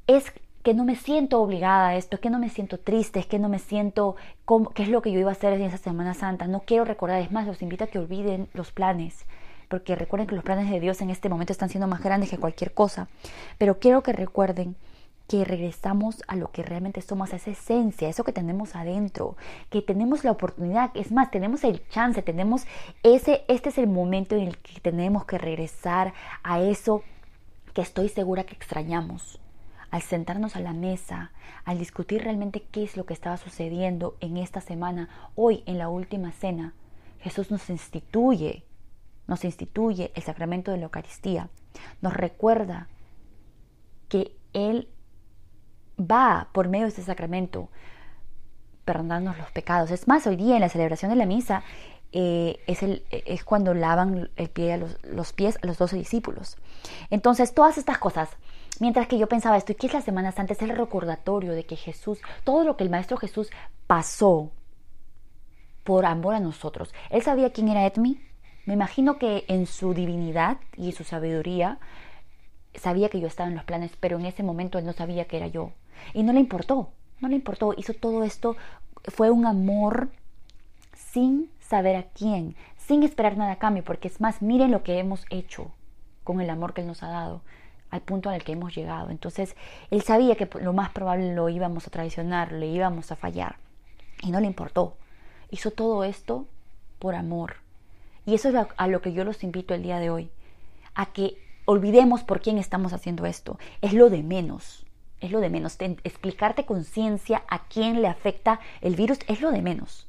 es 0.07 0.33
que 0.63 0.73
no 0.73 0.87
me 0.87 0.97
siento 0.97 1.39
obligada 1.39 1.89
a 1.89 1.97
esto, 1.97 2.17
es 2.17 2.23
que 2.23 2.31
no 2.31 2.39
me 2.39 2.49
siento 2.49 2.79
triste, 2.79 3.21
es 3.21 3.27
que 3.27 3.39
no 3.39 3.51
me 3.51 3.59
siento 3.59 4.17
como, 4.47 4.71
qué 4.71 4.85
es 4.85 4.89
lo 4.89 5.03
que 5.03 5.13
yo 5.13 5.21
iba 5.21 5.29
a 5.29 5.33
hacer 5.33 5.53
en 5.53 5.61
esa 5.61 5.77
Semana 5.77 6.15
Santa. 6.15 6.47
No 6.47 6.61
quiero 6.61 6.87
recordar, 6.87 7.21
es 7.21 7.31
más, 7.31 7.47
los 7.47 7.61
invito 7.61 7.85
a 7.85 7.89
que 7.89 7.99
olviden 7.99 8.49
los 8.55 8.73
planes, 8.73 9.27
porque 9.69 9.97
recuerden 9.97 10.29
que 10.29 10.35
los 10.35 10.45
planes 10.45 10.71
de 10.71 10.81
Dios 10.81 11.03
en 11.03 11.11
este 11.11 11.29
momento 11.29 11.53
están 11.53 11.69
siendo 11.69 11.89
más 11.89 12.03
grandes 12.03 12.31
que 12.31 12.39
cualquier 12.39 12.73
cosa. 12.73 13.09
Pero 13.59 13.79
quiero 13.79 14.03
que 14.03 14.15
recuerden 14.15 14.77
que 15.33 15.47
regresamos 15.47 16.23
a 16.29 16.37
lo 16.37 16.51
que 16.51 16.63
realmente 16.63 17.01
somos, 17.01 17.33
a 17.33 17.37
esa 17.37 17.53
esencia, 17.53 18.07
eso 18.07 18.23
que 18.23 18.35
tenemos 18.35 18.77
adentro, 18.77 19.39
que 19.71 19.81
tenemos 19.81 20.25
la 20.25 20.31
oportunidad, 20.31 20.91
es 20.93 21.11
más, 21.11 21.31
tenemos 21.31 21.65
el 21.65 21.89
chance, 21.89 22.21
tenemos 22.21 22.67
ese, 23.03 23.43
este 23.49 23.71
es 23.71 23.79
el 23.79 23.87
momento 23.87 24.37
en 24.37 24.49
el 24.49 24.59
que 24.59 24.79
tenemos 24.83 25.25
que 25.25 25.39
regresar 25.39 26.13
a 26.43 26.61
eso 26.61 27.03
que 27.73 27.81
estoy 27.81 28.11
segura 28.11 28.45
que 28.45 28.55
extrañamos. 28.55 29.41
Al 29.91 30.03
sentarnos 30.03 30.55
a 30.55 30.61
la 30.61 30.75
mesa, 30.75 31.33
al 31.65 31.79
discutir 31.79 32.25
realmente 32.25 32.65
qué 32.71 32.83
es 32.83 32.99
lo 32.99 33.07
que 33.07 33.15
estaba 33.15 33.39
sucediendo 33.39 34.19
en 34.21 34.37
esta 34.37 34.61
semana, 34.61 35.09
hoy 35.35 35.63
en 35.65 35.79
la 35.79 35.89
última 35.89 36.33
cena, 36.33 36.75
Jesús 37.21 37.51
nos 37.51 37.71
instituye, 37.71 38.67
nos 39.27 39.47
instituye 39.47 40.13
el 40.15 40.25
sacramento 40.25 40.73
de 40.73 40.77
la 40.77 40.85
Eucaristía, 40.85 41.49
nos 42.03 42.13
recuerda 42.13 42.89
que 44.11 44.37
Él 44.53 44.91
va 45.99 46.49
por 46.53 46.69
medio 46.69 46.85
de 46.85 46.91
este 46.91 47.03
sacramento 47.03 47.69
perdonarnos 48.85 49.39
los 49.39 49.51
pecados. 49.51 49.91
Es 49.91 50.09
más, 50.09 50.27
hoy 50.27 50.37
día 50.37 50.55
en 50.55 50.61
la 50.61 50.69
celebración 50.69 51.11
de 51.11 51.17
la 51.17 51.27
misa 51.27 51.63
eh, 52.13 52.61
es, 52.67 52.83
el, 52.83 53.05
es, 53.11 53.45
cuando 53.45 53.75
lavan 53.75 54.31
el 54.37 54.51
pie 54.51 54.75
a 54.75 54.77
los, 54.77 55.33
pies 55.33 55.59
a 55.63 55.67
los 55.67 55.79
doce 55.79 55.97
discípulos. 55.97 56.57
Entonces, 57.11 57.55
todas 57.55 57.79
estas 57.79 57.99
cosas, 57.99 58.31
mientras 58.81 59.07
que 59.07 59.19
yo 59.19 59.29
pensaba 59.29 59.57
esto, 59.57 59.73
¿y 59.73 59.77
qué 59.77 59.87
es 59.87 59.95
la 59.95 60.03
Semana 60.03 60.33
Santa? 60.33 60.53
Es 60.53 60.63
el 60.63 60.77
recordatorio 60.77 61.53
de 61.53 61.65
que 61.65 61.77
Jesús, 61.77 62.21
todo 62.45 62.65
lo 62.65 62.77
que 62.77 62.85
el 62.85 62.91
Maestro 62.91 63.17
Jesús 63.17 63.51
pasó 63.87 64.51
por 65.85 66.05
amor 66.05 66.35
a 66.35 66.41
nosotros. 66.41 66.93
Él 67.11 67.23
sabía 67.23 67.53
quién 67.53 67.69
era 67.69 67.87
Edmi. 67.87 68.21
Me 68.67 68.75
imagino 68.75 69.19
que 69.19 69.45
en 69.49 69.67
su 69.67 69.95
divinidad 69.95 70.59
y 70.77 70.93
su 70.93 71.05
sabiduría 71.05 71.79
sabía 72.75 73.09
que 73.09 73.21
yo 73.21 73.27
estaba 73.27 73.49
en 73.49 73.57
los 73.57 73.65
planes, 73.65 73.93
pero 73.99 74.19
en 74.19 74.27
ese 74.27 74.43
momento 74.43 74.79
él 74.79 74.87
no 74.87 74.93
sabía 74.93 75.25
que 75.27 75.37
era 75.39 75.47
yo. 75.47 75.73
Y 76.15 76.23
no 76.23 76.33
le 76.33 76.41
importó. 76.41 76.91
No 77.21 77.29
le 77.29 77.37
importó, 77.37 77.73
hizo 77.77 77.95
todo 77.95 78.25
esto, 78.25 78.57
fue 79.05 79.31
un 79.31 79.47
amor 79.47 80.11
sin 80.95 81.51
saber 81.61 81.95
a 81.95 82.03
quién, 82.03 82.57
sin 82.77 83.05
esperar 83.05 83.37
nada 83.37 83.53
a 83.53 83.59
cambio, 83.59 83.85
porque 83.85 84.09
es 84.09 84.21
más, 84.21 84.43
miren 84.43 84.73
lo 84.73 84.83
que 84.83 84.99
hemos 84.99 85.25
hecho 85.31 85.71
con 86.25 86.41
el 86.41 86.51
amor 86.51 86.75
que 86.75 86.81
Él 86.81 86.89
nos 86.89 87.05
ha 87.05 87.09
dado, 87.09 87.43
al 87.91 88.01
punto 88.01 88.29
al 88.29 88.43
que 88.43 88.53
hemos 88.53 88.75
llegado. 88.75 89.11
Entonces, 89.11 89.57
Él 89.91 90.03
sabía 90.03 90.35
que 90.35 90.49
lo 90.61 90.73
más 90.73 90.91
probable 90.91 91.35
lo 91.35 91.49
íbamos 91.49 91.87
a 91.87 91.91
traicionar, 91.91 92.51
le 92.51 92.67
íbamos 92.67 93.13
a 93.13 93.17
fallar, 93.17 93.57
y 94.23 94.33
no 94.33 94.41
le 94.41 94.47
importó. 94.47 94.97
Hizo 95.51 95.71
todo 95.71 96.03
esto 96.03 96.47
por 96.99 97.15
amor. 97.15 97.57
Y 98.27 98.35
eso 98.35 98.49
es 98.49 98.55
a 98.77 98.87
lo 98.89 99.01
que 99.01 99.13
yo 99.13 99.25
los 99.25 99.45
invito 99.45 99.75
el 99.75 99.83
día 99.83 99.99
de 99.99 100.11
hoy, 100.11 100.31
a 100.95 101.07
que 101.13 101.37
olvidemos 101.67 102.25
por 102.25 102.41
quién 102.41 102.59
estamos 102.59 102.93
haciendo 102.93 103.27
esto. 103.27 103.59
Es 103.81 103.93
lo 103.93 104.11
de 104.11 104.23
menos, 104.23 104.82
es 105.23 105.31
lo 105.31 105.41
de 105.41 105.49
menos. 105.49 105.79
explicarte 105.81 106.67
con 106.67 106.85
ciencia 106.85 107.43
a 107.49 107.65
quién 107.69 108.03
le 108.03 108.09
afecta 108.09 108.61
el 108.83 108.97
virus 108.97 109.21
es 109.29 109.41
lo 109.41 109.51
de 109.51 109.63
menos. 109.63 110.07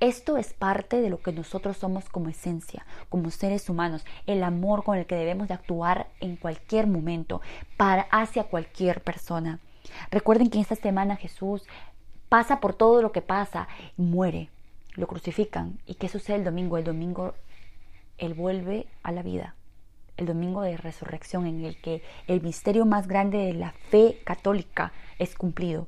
Esto 0.00 0.36
es 0.36 0.52
parte 0.52 1.00
de 1.00 1.10
lo 1.10 1.22
que 1.22 1.32
nosotros 1.32 1.76
somos 1.76 2.08
como 2.08 2.28
esencia, 2.28 2.84
como 3.08 3.30
seres 3.30 3.70
humanos, 3.70 4.04
el 4.26 4.42
amor 4.42 4.82
con 4.82 4.98
el 4.98 5.06
que 5.06 5.14
debemos 5.14 5.46
de 5.46 5.54
actuar 5.54 6.08
en 6.18 6.34
cualquier 6.34 6.88
momento, 6.88 7.40
para 7.76 8.02
hacia 8.10 8.44
cualquier 8.44 9.00
persona. 9.00 9.60
Recuerden 10.10 10.50
que 10.50 10.60
esta 10.60 10.74
semana 10.74 11.14
Jesús 11.14 11.62
pasa 12.28 12.58
por 12.58 12.74
todo 12.74 13.00
lo 13.00 13.12
que 13.12 13.22
pasa, 13.22 13.68
muere, 13.96 14.50
lo 14.94 15.06
crucifican. 15.06 15.78
¿Y 15.86 15.94
qué 15.94 16.08
sucede 16.08 16.36
el 16.36 16.44
domingo? 16.44 16.78
El 16.78 16.84
domingo 16.84 17.34
Él 18.18 18.34
vuelve 18.34 18.88
a 19.04 19.12
la 19.12 19.22
vida. 19.22 19.54
El 20.16 20.26
domingo 20.26 20.62
de 20.62 20.76
resurrección 20.76 21.46
en 21.46 21.64
el 21.64 21.80
que 21.80 22.02
el 22.26 22.42
misterio 22.42 22.84
más 22.84 23.08
grande 23.08 23.38
de 23.38 23.54
la 23.54 23.72
fe 23.90 24.20
católica 24.24 24.92
es 25.18 25.34
cumplido. 25.34 25.86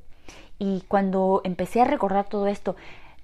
Y 0.57 0.83
cuando 0.87 1.41
empecé 1.43 1.81
a 1.81 1.85
recordar 1.85 2.27
todo 2.27 2.47
esto, 2.47 2.75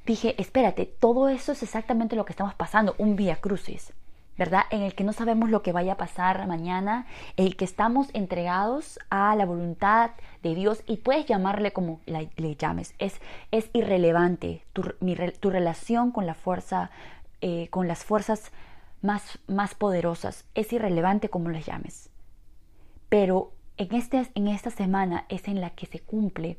dije, 0.06 0.36
espérate, 0.38 0.86
todo 0.86 1.30
eso 1.30 1.52
es 1.52 1.64
exactamente 1.64 2.16
lo 2.16 2.26
que 2.26 2.34
estamos 2.34 2.54
pasando, 2.54 2.96
un 2.98 3.16
vía 3.16 3.38
crucis, 3.38 3.94
¿verdad? 4.38 4.64
En 4.72 4.82
el 4.82 4.96
que 4.96 5.04
no 5.04 5.14
sabemos 5.14 5.50
lo 5.50 5.62
que 5.62 5.72
vaya 5.72 5.94
a 5.94 5.98
pasar 5.98 6.46
mañana, 6.48 7.06
el 7.38 7.56
que 7.56 7.66
estamos 7.66 8.10
entregados 8.14 9.00
a 9.10 9.36
la 9.36 9.46
voluntad 9.46 10.12
de 10.44 10.56
Dios 10.56 10.84
y 10.88 10.98
puedes 10.98 11.26
llamarle 11.26 11.72
como 11.72 12.02
le 12.06 12.56
llames, 12.56 12.94
es, 13.00 13.22
es 13.52 13.70
irrelevante 13.74 14.66
tu, 14.74 14.84
tu, 15.40 15.50
relación 15.50 16.12
con 16.12 16.26
la 16.26 16.34
fuerza, 16.34 16.90
eh, 17.42 17.68
con 17.70 17.88
las 17.88 18.04
fuerzas 18.04 18.52
más, 19.02 19.40
más 19.48 19.76
poderosas, 19.76 20.46
es 20.56 20.72
irrelevante 20.74 21.30
como 21.30 21.50
les 21.50 21.66
llames. 21.66 22.10
Pero 23.10 23.52
en, 23.78 23.94
este, 23.96 24.28
en 24.36 24.48
esta 24.48 24.70
semana 24.70 25.26
es 25.30 25.48
en 25.48 25.62
la 25.62 25.72
que 25.72 25.86
se 25.86 26.00
cumple 26.00 26.58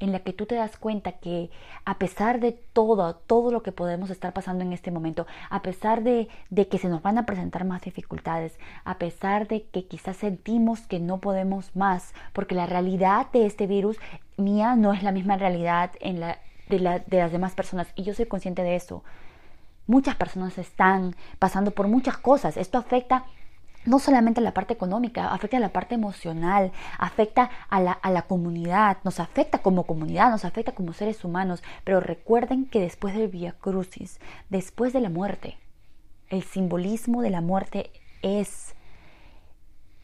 en 0.00 0.12
la 0.12 0.20
que 0.20 0.32
tú 0.32 0.46
te 0.46 0.54
das 0.54 0.76
cuenta 0.76 1.12
que 1.12 1.50
a 1.84 1.98
pesar 1.98 2.40
de 2.40 2.52
todo, 2.52 3.14
todo 3.14 3.50
lo 3.50 3.62
que 3.62 3.72
podemos 3.72 4.10
estar 4.10 4.32
pasando 4.32 4.64
en 4.64 4.72
este 4.72 4.90
momento, 4.90 5.26
a 5.50 5.62
pesar 5.62 6.02
de, 6.02 6.28
de, 6.50 6.68
que 6.68 6.78
se 6.78 6.88
nos 6.88 7.02
van 7.02 7.18
a 7.18 7.26
presentar 7.26 7.64
más 7.64 7.82
dificultades, 7.82 8.58
a 8.84 8.98
pesar 8.98 9.48
de 9.48 9.64
que 9.64 9.86
quizás 9.86 10.16
sentimos 10.16 10.80
que 10.86 11.00
no 11.00 11.18
podemos 11.18 11.74
más, 11.76 12.12
porque 12.32 12.54
la 12.54 12.66
realidad 12.66 13.30
de 13.32 13.46
este 13.46 13.66
virus 13.66 13.98
mía 14.36 14.76
no 14.76 14.92
es 14.92 15.02
la 15.02 15.12
misma 15.12 15.36
realidad 15.36 15.92
en 16.00 16.20
la, 16.20 16.38
de, 16.68 16.80
la, 16.80 16.98
de 16.98 17.18
las 17.18 17.32
demás 17.32 17.54
personas 17.54 17.88
y 17.94 18.02
yo 18.02 18.14
soy 18.14 18.26
consciente 18.26 18.62
de 18.62 18.76
eso. 18.76 19.02
Muchas 19.86 20.16
personas 20.16 20.56
están 20.58 21.14
pasando 21.38 21.72
por 21.72 21.88
muchas 21.88 22.16
cosas. 22.16 22.56
Esto 22.56 22.78
afecta 22.78 23.24
no 23.84 23.98
solamente 23.98 24.40
la 24.40 24.54
parte 24.54 24.72
económica, 24.72 25.28
afecta 25.28 25.58
a 25.58 25.60
la 25.60 25.72
parte 25.72 25.94
emocional, 25.94 26.72
afecta 26.98 27.50
a 27.68 27.80
la, 27.80 27.92
a 27.92 28.10
la, 28.10 28.22
comunidad, 28.22 28.98
nos 29.04 29.20
afecta 29.20 29.58
como 29.58 29.84
comunidad, 29.84 30.30
nos 30.30 30.46
afecta 30.46 30.72
como 30.72 30.94
seres 30.94 31.22
humanos. 31.24 31.62
Pero 31.84 32.00
recuerden 32.00 32.66
que 32.66 32.80
después 32.80 33.14
del 33.14 33.28
Via 33.28 33.52
Crucis, 33.52 34.20
después 34.48 34.92
de 34.92 35.00
la 35.00 35.10
muerte, 35.10 35.58
el 36.30 36.42
simbolismo 36.42 37.20
de 37.22 37.30
la 37.30 37.42
muerte 37.42 37.90
es 38.22 38.74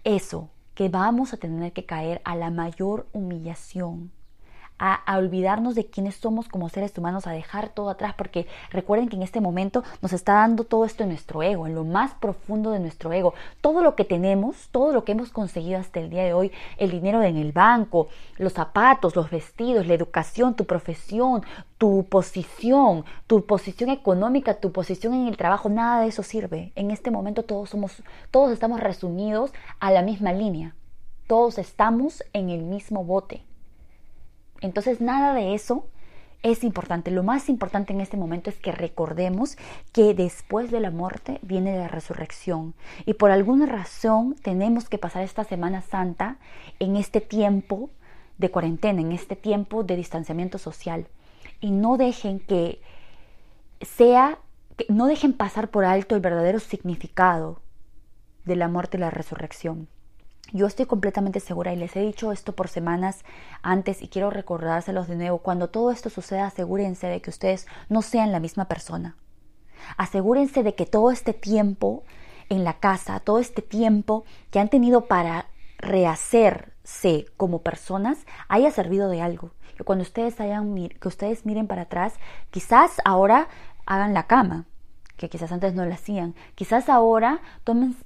eso, 0.05 0.51
que 0.75 0.89
vamos 0.89 1.33
a 1.33 1.37
tener 1.37 1.73
que 1.73 1.87
caer 1.87 2.21
a 2.25 2.37
la 2.37 2.51
mayor 2.51 3.07
humillación 3.13 4.13
a, 4.81 5.19
olvidarnos 5.19 5.75
de 5.75 5.87
quiénes 5.87 6.17
somos 6.17 6.49
como 6.49 6.71
seres 6.71 6.97
humanos, 6.97 7.27
a 7.27 7.33
dejar 7.33 7.69
todo 7.69 7.91
atrás, 7.91 8.15
porque 8.17 8.47
recuerden 8.71 9.09
que 9.09 9.17
en 9.17 9.23
este 9.23 9.41
momento 9.41 9.85
nos 10.01 10.15
está 10.15 10.35
dando 10.35 10.65
todo 10.65 10.87
esto 10.87 11.03
en 11.03 11.11
nuestro 11.11 11.43
ego, 11.43 11.67
en 11.67 11.75
lo 11.75 11.85
más 11.85 12.15
profundo 12.15 12.71
de 12.71 12.81
nuestro 12.81 13.13
ego. 13.13 13.35
Todo 13.61 13.83
lo 13.83 13.95
que 13.95 14.07
tenemos, 14.07 14.69
todo 14.73 14.93
lo 14.93 15.05
que 15.05 15.13
hemos 15.13 15.31
conseguido 15.31 15.79
hasta 15.79 16.01
el 16.01 16.09
día 16.09 16.25
de 16.25 16.33
hoy, 16.33 16.51
el 16.79 16.91
dinero 16.91 17.23
en 17.23 17.37
el 17.37 17.53
banco, 17.53 18.09
los 18.39 18.55
zapatos, 18.55 19.15
los 19.15 19.31
vestidos, 19.31 19.87
la 19.87 19.95
educación, 19.95 20.55
tu 20.55 20.65
profesión, 20.65 21.43
tu 21.77 22.07
posición, 22.09 23.05
tu 23.27 23.45
posición 23.45 23.91
económica, 23.91 24.55
tu 24.55 24.73
posición 24.73 25.13
en 25.13 25.29
el 25.29 25.37
trabajo, 25.37 25.69
nada 25.69 26.01
de 26.01 26.09
eso 26.09 26.23
sirve. 26.23 26.73
En 26.75 26.91
este 26.91 27.11
momento 27.11 27.43
todos 27.43 27.69
somos, 27.69 28.03
todos 28.31 28.51
estamos 28.51 28.81
resumidos 28.81 29.53
a 29.79 29.91
la 29.91 30.01
misma 30.01 30.33
línea. 30.33 30.75
Todos 31.27 31.59
estamos 31.59 32.25
en 32.33 32.49
el 32.49 32.63
mismo 32.63 33.05
bote. 33.05 33.45
Entonces 34.61 35.01
nada 35.01 35.35
de 35.35 35.55
eso 35.55 35.87
es 36.43 36.65
importante. 36.65 37.11
Lo 37.11 37.23
más 37.23 37.49
importante 37.49 37.93
en 37.93 38.01
este 38.01 38.17
momento 38.17 38.51
es 38.51 38.57
que 38.57 38.73
recordemos 38.73 39.57
que 39.93 40.15
después 40.15 40.71
de 40.71 40.81
la 40.81 40.91
muerte 40.91 41.39
viene 41.43 41.77
la 41.77 41.89
resurrección. 41.89 42.75
Y 43.05 43.15
por 43.15 43.31
alguna 43.31 43.67
razón 43.67 44.37
tenemos 44.43 44.89
que 44.89 44.99
pasar 44.99 45.23
esta 45.23 45.45
Semana 45.45 45.83
Santa 45.83 46.39
en 46.79 46.97
este 46.97 47.21
tiempo 47.21 47.91
de 48.39 48.51
cuarentena, 48.51 49.01
en 49.01 49.13
este 49.13 49.37
tiempo 49.37 49.85
de 49.85 49.97
distanciamiento 49.97 50.59
social. 50.59 51.09
Y 51.61 51.73
no 51.73 51.99
dejen 51.99 52.41
que 52.41 52.81
sea, 53.83 54.39
que 54.77 54.87
no 54.89 55.07
dejen 55.07 55.35
pasar 55.35 55.69
por 55.69 55.85
alto 55.85 56.15
el 56.15 56.23
verdadero 56.23 56.59
significado 56.59 57.61
de 58.47 58.57
la 58.57 58.69
muerte 58.69 58.97
y 58.97 59.01
la 59.01 59.11
resurrección. 59.11 59.89
Yo 60.53 60.67
estoy 60.67 60.87
completamente 60.87 61.39
segura 61.39 61.73
y 61.73 61.77
les 61.77 61.95
he 61.95 62.01
dicho 62.01 62.33
esto 62.33 62.57
por 62.57 62.67
semanas 62.67 63.25
antes 63.63 64.03
y 64.03 64.09
quiero 64.09 64.31
recordárselos 64.31 65.07
de 65.07 65.15
nuevo. 65.15 65.39
Cuando 65.39 65.71
todo 65.71 65.93
esto 65.93 66.11
suceda, 66.11 66.47
asegúrense 66.47 67.07
de 67.07 67.23
que 67.23 67.31
ustedes 67.31 67.69
no 67.89 68.03
sean 68.03 68.33
la 68.33 68.41
misma 68.41 68.67
persona. 68.67 69.17
Asegúrense 69.97 70.63
de 70.63 70.75
que 70.75 70.87
todo 70.87 71.13
este 71.13 71.33
tiempo 71.33 72.03
en 72.49 72.65
la 72.65 72.81
casa, 72.81 73.21
todo 73.21 73.39
este 73.39 73.63
tiempo 73.63 74.25
que 74.51 74.59
han 74.59 74.69
tenido 74.69 75.07
para 75.07 75.47
rehacerse 75.79 77.27
como 77.37 77.63
personas, 77.63 78.19
haya 78.49 78.73
servido 78.73 79.09
de 79.09 79.23
algo. 79.23 79.53
Que 79.77 79.85
cuando 79.85 80.03
ustedes 80.03 80.41
hayan, 80.41 80.75
que 80.75 81.09
ustedes 81.09 81.47
miren 81.47 81.69
para 81.69 81.83
atrás, 81.83 82.15
quizás 82.51 83.01
ahora 83.05 83.49
hagan 83.87 84.15
la 84.15 84.27
cama, 84.27 84.67
que 85.21 85.29
quizás 85.29 85.53
antes 85.53 85.75
no 85.75 85.85
lo 85.85 85.93
hacían. 85.93 86.35
Quizás 86.55 86.89
ahora 86.89 87.43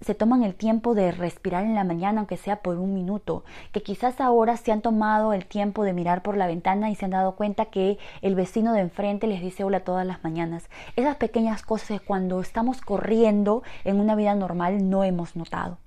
se 0.00 0.16
toman 0.16 0.42
el 0.42 0.56
tiempo 0.56 0.96
de 0.96 1.12
respirar 1.12 1.62
en 1.62 1.76
la 1.76 1.84
mañana, 1.84 2.18
aunque 2.18 2.36
sea 2.36 2.56
por 2.56 2.76
un 2.76 2.92
minuto. 2.92 3.44
Que 3.70 3.84
quizás 3.84 4.20
ahora 4.20 4.56
se 4.56 4.72
han 4.72 4.80
tomado 4.80 5.32
el 5.32 5.46
tiempo 5.46 5.84
de 5.84 5.92
mirar 5.92 6.24
por 6.24 6.36
la 6.36 6.48
ventana 6.48 6.90
y 6.90 6.96
se 6.96 7.04
han 7.04 7.12
dado 7.12 7.36
cuenta 7.36 7.66
que 7.66 7.98
el 8.20 8.34
vecino 8.34 8.72
de 8.72 8.80
enfrente 8.80 9.28
les 9.28 9.40
dice 9.40 9.62
hola 9.62 9.84
todas 9.84 10.04
las 10.04 10.24
mañanas. 10.24 10.68
Esas 10.96 11.14
pequeñas 11.14 11.62
cosas 11.62 12.00
cuando 12.00 12.40
estamos 12.40 12.80
corriendo 12.80 13.62
en 13.84 14.00
una 14.00 14.16
vida 14.16 14.34
normal 14.34 14.90
no 14.90 15.04
hemos 15.04 15.36
notado. 15.36 15.78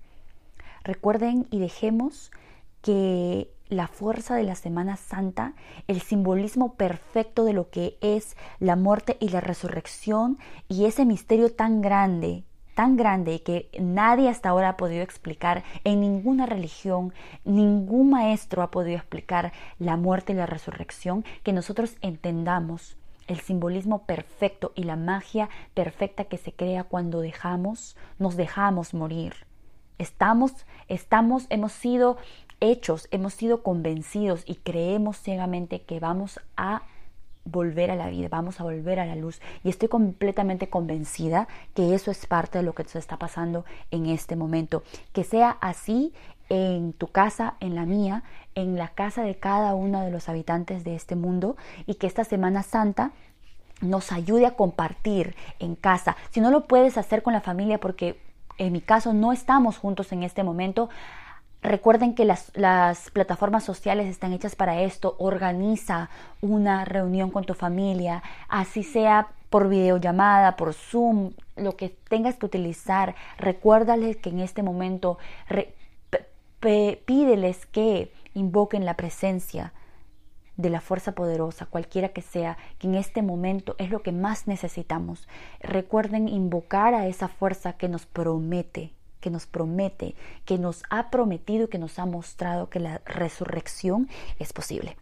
Recuerden 0.86 1.46
y 1.52 1.60
dejemos 1.60 2.32
que 2.82 3.52
la 3.70 3.88
fuerza 3.88 4.36
de 4.36 4.44
la 4.44 4.56
Semana 4.56 4.98
Santa, 4.98 5.54
el 5.88 6.02
simbolismo 6.02 6.76
perfecto 6.76 7.44
de 7.44 7.54
lo 7.54 7.70
que 7.70 7.98
es 8.02 8.38
la 8.60 8.76
muerte 8.76 9.18
y 9.20 9.30
la 9.30 9.42
resurrección 9.42 10.38
y 10.68 10.86
ese 10.86 11.06
misterio 11.06 11.52
tan 11.54 11.82
grande, 11.82 12.44
tan 12.76 12.96
grande 12.96 13.42
que 13.42 13.70
nadie 13.80 14.30
hasta 14.30 14.50
ahora 14.50 14.70
ha 14.70 14.78
podido 14.78 15.02
explicar 15.02 15.64
en 15.84 16.00
ninguna 16.00 16.46
religión, 16.46 17.14
ningún 17.44 18.12
maestro 18.12 18.62
ha 18.62 18.72
podido 18.72 18.98
explicar 18.98 19.52
la 19.80 19.98
muerte 19.98 20.34
y 20.34 20.36
la 20.36 20.46
resurrección, 20.46 21.26
que 21.44 21.54
nosotros 21.54 21.96
entendamos 22.02 22.98
el 23.28 23.40
simbolismo 23.40 24.06
perfecto 24.06 24.72
y 24.76 24.84
la 24.84 24.96
magia 24.96 25.50
perfecta 25.74 26.26
que 26.26 26.38
se 26.38 26.54
crea 26.54 26.84
cuando 26.84 27.20
dejamos, 27.20 27.98
nos 28.20 28.38
dejamos 28.38 28.94
morir. 28.94 29.34
Estamos, 29.98 30.52
estamos, 30.88 31.48
hemos 31.50 31.72
sido 31.72 32.18
hechos, 32.60 33.08
hemos 33.12 33.34
sido 33.34 33.64
convencidos 33.64 34.44
y 34.46 34.56
creemos 34.56 35.18
ciegamente 35.18 35.82
que 35.82 36.00
vamos 36.00 36.40
a 36.56 36.84
volver 37.46 37.92
a 37.92 37.96
la 37.96 38.10
vida, 38.10 38.28
vamos 38.30 38.60
a 38.60 38.64
volver 38.64 39.00
a 39.00 39.06
la 39.06 39.16
luz. 39.16 39.42
Y 39.64 39.70
estoy 39.70 39.88
completamente 39.88 40.70
convencida 40.70 41.48
que 41.74 41.96
eso 41.96 42.12
es 42.12 42.26
parte 42.26 42.58
de 42.60 42.64
lo 42.64 42.74
que 42.74 42.84
se 42.84 43.00
está 43.00 43.18
pasando 43.18 43.66
en 43.92 44.08
este 44.08 44.36
momento. 44.36 44.84
Que 45.14 45.24
sea 45.24 45.58
así 45.62 46.14
en 46.50 46.94
tu 46.94 47.08
casa, 47.08 47.56
en 47.60 47.76
la 47.76 47.86
mía, 47.86 48.24
en 48.56 48.78
la 48.78 48.90
casa 48.90 49.24
de 49.24 49.36
cada 49.36 49.76
uno 49.76 50.02
de 50.02 50.12
los 50.12 50.30
habitantes 50.30 50.84
de 50.84 50.96
este 50.96 51.16
mundo 51.16 51.58
y 51.86 51.96
que 51.96 52.08
esta 52.08 52.24
Semana 52.24 52.64
Santa 52.64 53.12
nos 53.82 54.12
ayude 54.12 54.46
a 54.46 54.56
compartir 54.56 55.36
en 55.60 55.76
casa. 55.76 56.18
Si 56.32 56.42
no 56.42 56.52
lo 56.52 56.66
puedes 56.66 56.98
hacer 56.98 57.22
con 57.22 57.34
la 57.34 57.42
familia 57.42 57.80
porque 57.80 58.20
en 58.58 58.74
mi 58.74 58.82
caso 58.82 59.14
no 59.14 59.34
estamos 59.34 59.78
juntos 59.78 60.12
en 60.12 60.24
este 60.24 60.44
momento, 60.44 60.90
Recuerden 61.62 62.16
que 62.16 62.26
las, 62.26 62.52
las, 62.56 63.10
plataformas 63.12 63.64
sociales 63.64 64.08
están 64.08 64.34
hechas 64.34 64.56
para 64.56 64.82
esto. 64.82 65.16
Organiza 65.20 66.10
una 66.42 66.86
reunión 66.86 67.32
con 67.32 67.46
tu 67.46 67.54
familia, 67.54 68.24
así 68.48 68.84
sea 68.84 69.28
por 69.50 69.70
videollamada, 69.70 70.56
por 70.56 70.74
Zoom, 70.74 71.32
lo 71.56 71.76
que 71.76 71.90
tengas 71.90 72.36
que 72.36 72.46
utilizar. 72.46 73.16
Recuérdales 73.38 74.18
que 74.18 74.30
en 74.30 74.40
este 74.40 74.64
momento 74.64 75.18
pídeles 76.60 77.66
que 77.68 78.12
invoquen 78.34 78.86
la 78.86 78.96
presencia 78.96 79.74
de 80.58 80.70
la 80.72 80.82
fuerza 80.82 81.14
poderosa, 81.14 81.68
cualquiera 81.68 82.10
que 82.10 82.22
sea, 82.22 82.58
que 82.80 82.88
en 82.88 82.96
este 82.96 83.22
momento 83.22 83.76
es 83.78 83.92
lo 83.92 84.02
que 84.02 84.12
más 84.12 84.48
necesitamos. 84.48 85.28
Recuerden 85.60 86.28
invocar 86.28 86.96
a 86.96 87.08
esa 87.08 87.28
fuerza 87.28 87.74
que 87.74 87.88
nos 87.88 88.08
promete, 88.08 88.92
que 89.28 89.32
nos 89.32 89.46
promete, 89.46 90.16
que 90.46 90.58
nos 90.58 90.84
ha 90.90 91.10
prometido 91.10 91.66
y 91.66 91.68
que 91.68 91.80
nos 91.80 92.00
ha 92.00 92.06
mostrado 92.06 92.70
que 92.70 92.80
la 92.80 93.02
resurrección 93.06 94.08
es 94.40 94.54
posible. 94.54 94.96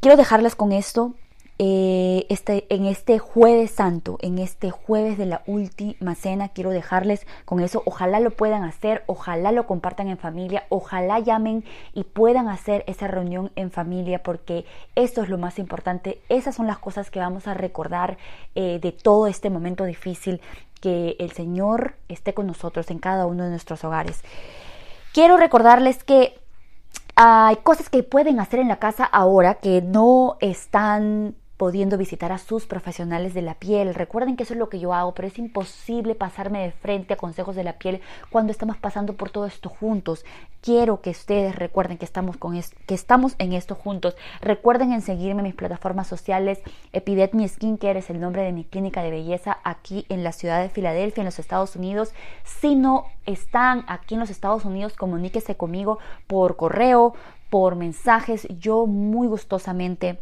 Quiero 0.00 0.16
dejarles 0.16 0.54
con 0.54 0.72
esto 0.72 1.12
eh, 1.58 2.24
este, 2.30 2.66
en 2.74 2.86
este 2.86 3.18
jueves 3.18 3.70
santo, 3.70 4.16
en 4.22 4.38
este 4.38 4.70
jueves 4.70 5.18
de 5.18 5.26
la 5.26 5.42
última 5.46 6.14
cena, 6.14 6.48
quiero 6.48 6.70
dejarles 6.70 7.26
con 7.44 7.60
eso. 7.60 7.82
Ojalá 7.84 8.18
lo 8.18 8.30
puedan 8.30 8.64
hacer, 8.64 9.04
ojalá 9.06 9.52
lo 9.52 9.66
compartan 9.66 10.08
en 10.08 10.16
familia, 10.16 10.64
ojalá 10.70 11.18
llamen 11.18 11.64
y 11.92 12.04
puedan 12.04 12.48
hacer 12.48 12.82
esa 12.86 13.08
reunión 13.08 13.52
en 13.56 13.70
familia, 13.70 14.22
porque 14.22 14.64
eso 14.94 15.22
es 15.22 15.28
lo 15.28 15.36
más 15.36 15.58
importante. 15.58 16.18
Esas 16.30 16.54
son 16.54 16.66
las 16.66 16.78
cosas 16.78 17.10
que 17.10 17.20
vamos 17.20 17.46
a 17.46 17.52
recordar 17.52 18.16
eh, 18.54 18.78
de 18.80 18.92
todo 18.92 19.26
este 19.26 19.50
momento 19.50 19.84
difícil. 19.84 20.40
Que 20.84 21.16
el 21.18 21.32
Señor 21.32 21.94
esté 22.08 22.34
con 22.34 22.46
nosotros 22.46 22.90
en 22.90 22.98
cada 22.98 23.24
uno 23.24 23.44
de 23.44 23.48
nuestros 23.48 23.84
hogares. 23.84 24.20
Quiero 25.14 25.38
recordarles 25.38 26.04
que 26.04 26.38
hay 27.16 27.56
cosas 27.56 27.88
que 27.88 28.02
pueden 28.02 28.38
hacer 28.38 28.60
en 28.60 28.68
la 28.68 28.78
casa 28.78 29.06
ahora 29.06 29.54
que 29.54 29.80
no 29.80 30.36
están 30.40 31.36
pudiendo 31.64 31.96
visitar 31.96 32.30
a 32.30 32.36
sus 32.36 32.66
profesionales 32.66 33.32
de 33.32 33.40
la 33.40 33.54
piel. 33.54 33.94
Recuerden 33.94 34.36
que 34.36 34.42
eso 34.42 34.52
es 34.52 34.58
lo 34.58 34.68
que 34.68 34.78
yo 34.78 34.92
hago, 34.92 35.14
pero 35.14 35.28
es 35.28 35.38
imposible 35.38 36.14
pasarme 36.14 36.62
de 36.62 36.72
frente 36.72 37.14
a 37.14 37.16
consejos 37.16 37.56
de 37.56 37.64
la 37.64 37.78
piel 37.78 38.02
cuando 38.28 38.52
estamos 38.52 38.76
pasando 38.76 39.14
por 39.14 39.30
todo 39.30 39.46
esto 39.46 39.70
juntos. 39.70 40.26
Quiero 40.60 41.00
que 41.00 41.08
ustedes 41.08 41.56
recuerden 41.56 41.96
que 41.96 42.04
estamos, 42.04 42.36
con 42.36 42.52
que 42.52 42.94
estamos 42.94 43.34
en 43.38 43.54
esto 43.54 43.74
juntos. 43.74 44.14
Recuerden 44.42 44.92
en 44.92 45.00
seguirme 45.00 45.40
en 45.40 45.46
mis 45.46 45.54
plataformas 45.54 46.06
sociales. 46.06 46.60
Epidet 46.92 47.32
Mi 47.32 47.48
Skincare 47.48 48.00
es 48.00 48.10
el 48.10 48.20
nombre 48.20 48.42
de 48.42 48.52
mi 48.52 48.64
clínica 48.64 49.02
de 49.02 49.10
belleza 49.10 49.56
aquí 49.64 50.04
en 50.10 50.22
la 50.22 50.32
ciudad 50.32 50.60
de 50.60 50.68
Filadelfia, 50.68 51.22
en 51.22 51.26
los 51.26 51.38
Estados 51.38 51.76
Unidos. 51.76 52.12
Si 52.44 52.74
no 52.74 53.06
están 53.24 53.86
aquí 53.88 54.16
en 54.16 54.20
los 54.20 54.28
Estados 54.28 54.66
Unidos, 54.66 54.96
comuníquese 54.96 55.56
conmigo 55.56 55.98
por 56.26 56.56
correo, 56.56 57.14
por 57.48 57.74
mensajes. 57.74 58.46
Yo 58.58 58.84
muy 58.84 59.28
gustosamente 59.28 60.20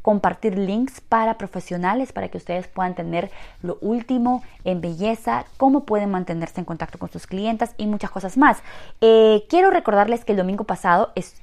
compartir 0.02 0.58
links 0.58 1.02
para 1.02 1.38
profesionales 1.38 2.12
para 2.12 2.28
que 2.28 2.38
ustedes 2.38 2.68
puedan 2.68 2.96
tener 2.96 3.32
lo 3.62 3.78
último 3.82 4.44
en 4.64 4.82
belleza, 4.82 5.46
cómo 5.58 5.86
pueden 5.86 6.12
mantenerse 6.12 6.60
en 6.60 6.66
contacto 6.66 6.98
con 6.98 7.10
sus 7.10 7.28
clientes 7.28 7.74
y 7.78 7.86
muchas 7.86 8.12
cosas 8.12 8.38
más. 8.38 8.62
Eh, 9.02 9.46
quiero 9.50 9.70
recordarles 9.70 10.26
que 10.26 10.34
el 10.34 10.38
domingo 10.38 10.64
pasado 10.64 10.93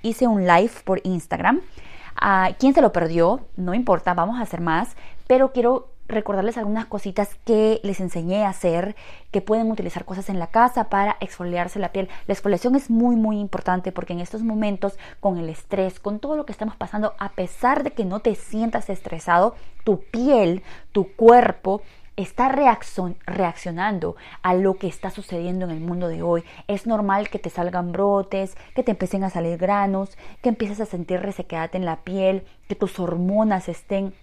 hice 0.03 0.27
un 0.27 0.47
live 0.47 0.73
por 0.85 1.01
Instagram. 1.05 1.61
Uh, 2.21 2.55
¿Quién 2.59 2.75
se 2.75 2.83
lo 2.83 2.93
perdió? 2.93 3.47
No 3.57 3.75
importa, 3.75 4.15
vamos 4.15 4.39
a 4.39 4.43
hacer 4.43 4.61
más, 4.61 4.97
pero 5.27 5.53
quiero 5.53 5.89
recordarles 6.11 6.59
algunas 6.59 6.87
cositas 6.87 7.37
que 7.45 7.81
les 7.83 8.01
enseñé 8.01 8.45
a 8.45 8.51
hacer, 8.51 8.97
que 9.31 9.41
pueden 9.41 9.71
utilizar 9.71 10.05
cosas 10.05 10.29
en 10.29 10.39
la 10.39 10.49
casa 10.49 10.89
para 10.89 11.17
exfoliarse 11.21 11.79
la 11.79 11.93
piel. 11.93 12.09
La 12.27 12.35
exfoliación 12.35 12.75
es 12.75 12.91
muy 12.91 13.17
muy 13.17 13.39
importante 13.39 13.93
porque 13.93 14.13
en 14.13 14.21
estos 14.21 14.43
momentos 14.43 14.99
con 15.21 15.39
el 15.39 15.49
estrés, 15.49 16.01
con 16.01 16.19
todo 16.19 16.37
lo 16.37 16.45
que 16.45 16.53
estamos 16.53 16.77
pasando, 16.77 17.15
a 17.19 17.31
pesar 17.31 17.85
de 17.85 17.93
que 17.93 18.05
no 18.05 18.21
te 18.21 18.35
sientas 18.35 18.91
estresado, 18.91 19.55
tu 19.85 20.01
piel, 20.01 20.63
tu 20.93 21.13
cuerpo 21.15 21.83
está 22.16 22.49
reaccionando 22.49 24.16
a 24.42 24.55
lo 24.55 24.75
que 24.75 24.87
está 24.87 25.11
sucediendo 25.11 25.64
en 25.64 25.70
el 25.70 25.81
mundo 25.81 26.09
de 26.09 26.23
hoy. 26.23 26.44
Es 26.68 26.87
normal 26.87 27.29
que 27.31 27.38
te 27.38 27.51
salgan 27.51 27.92
brotes, 27.92 28.57
que 28.75 28.83
te 28.83 28.92
empiecen 28.92 29.25
a 29.25 29.31
salir 29.31 29.59
granos, 29.59 30.16
que 30.42 30.51
empieces 30.51 30.81
a 30.81 30.87
sentir 30.87 31.20
resequedad 31.20 31.75
en 31.75 31.85
la 31.85 31.96
piel, 31.96 32.44
que 32.68 32.75
tus 32.75 32.99
hormonas 32.99 33.68
estén 33.68 34.14